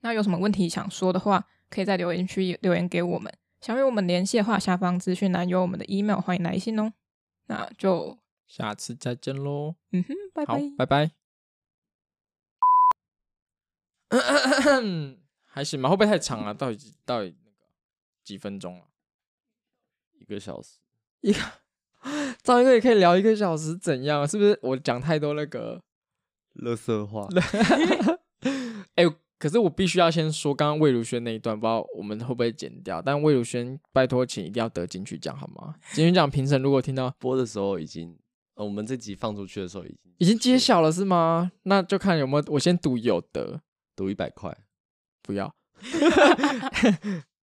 [0.00, 3.32] 那有什么问题想说的话，可以在留言区留言给我们。
[3.60, 6.92] 想与我们联系的话，下方资讯栏有我们的 email，欢迎来信哦。
[7.46, 9.74] 那就下次再见喽。
[9.92, 11.10] 嗯哼，拜拜，拜拜。
[15.44, 15.88] 还行吧？
[15.88, 16.54] 会不会太长了？
[16.54, 17.56] 到底到底那个
[18.22, 18.84] 几分钟了？
[20.20, 20.78] 一个小时。
[21.22, 21.40] 一个，
[22.42, 24.28] 张一哥也可以聊一个小时，怎样？
[24.28, 25.82] 是不是我讲太多那个
[26.56, 27.26] 垃圾话？
[28.94, 33.02] 哎、欸，可是我必须要先说，刚刚魏如萱那一段，不知道我们会不会剪掉？
[33.02, 35.74] 但魏如萱，拜托，请一定要得金曲奖好吗？
[35.92, 38.16] 金曲奖评审如果听到播的时候已经，
[38.54, 41.52] 呃，我们这集放出去的时候已经已经揭晓了是吗？
[41.64, 43.60] 那就看有没有，我先赌有得，
[43.94, 44.56] 赌一百块。
[45.22, 45.54] 不要。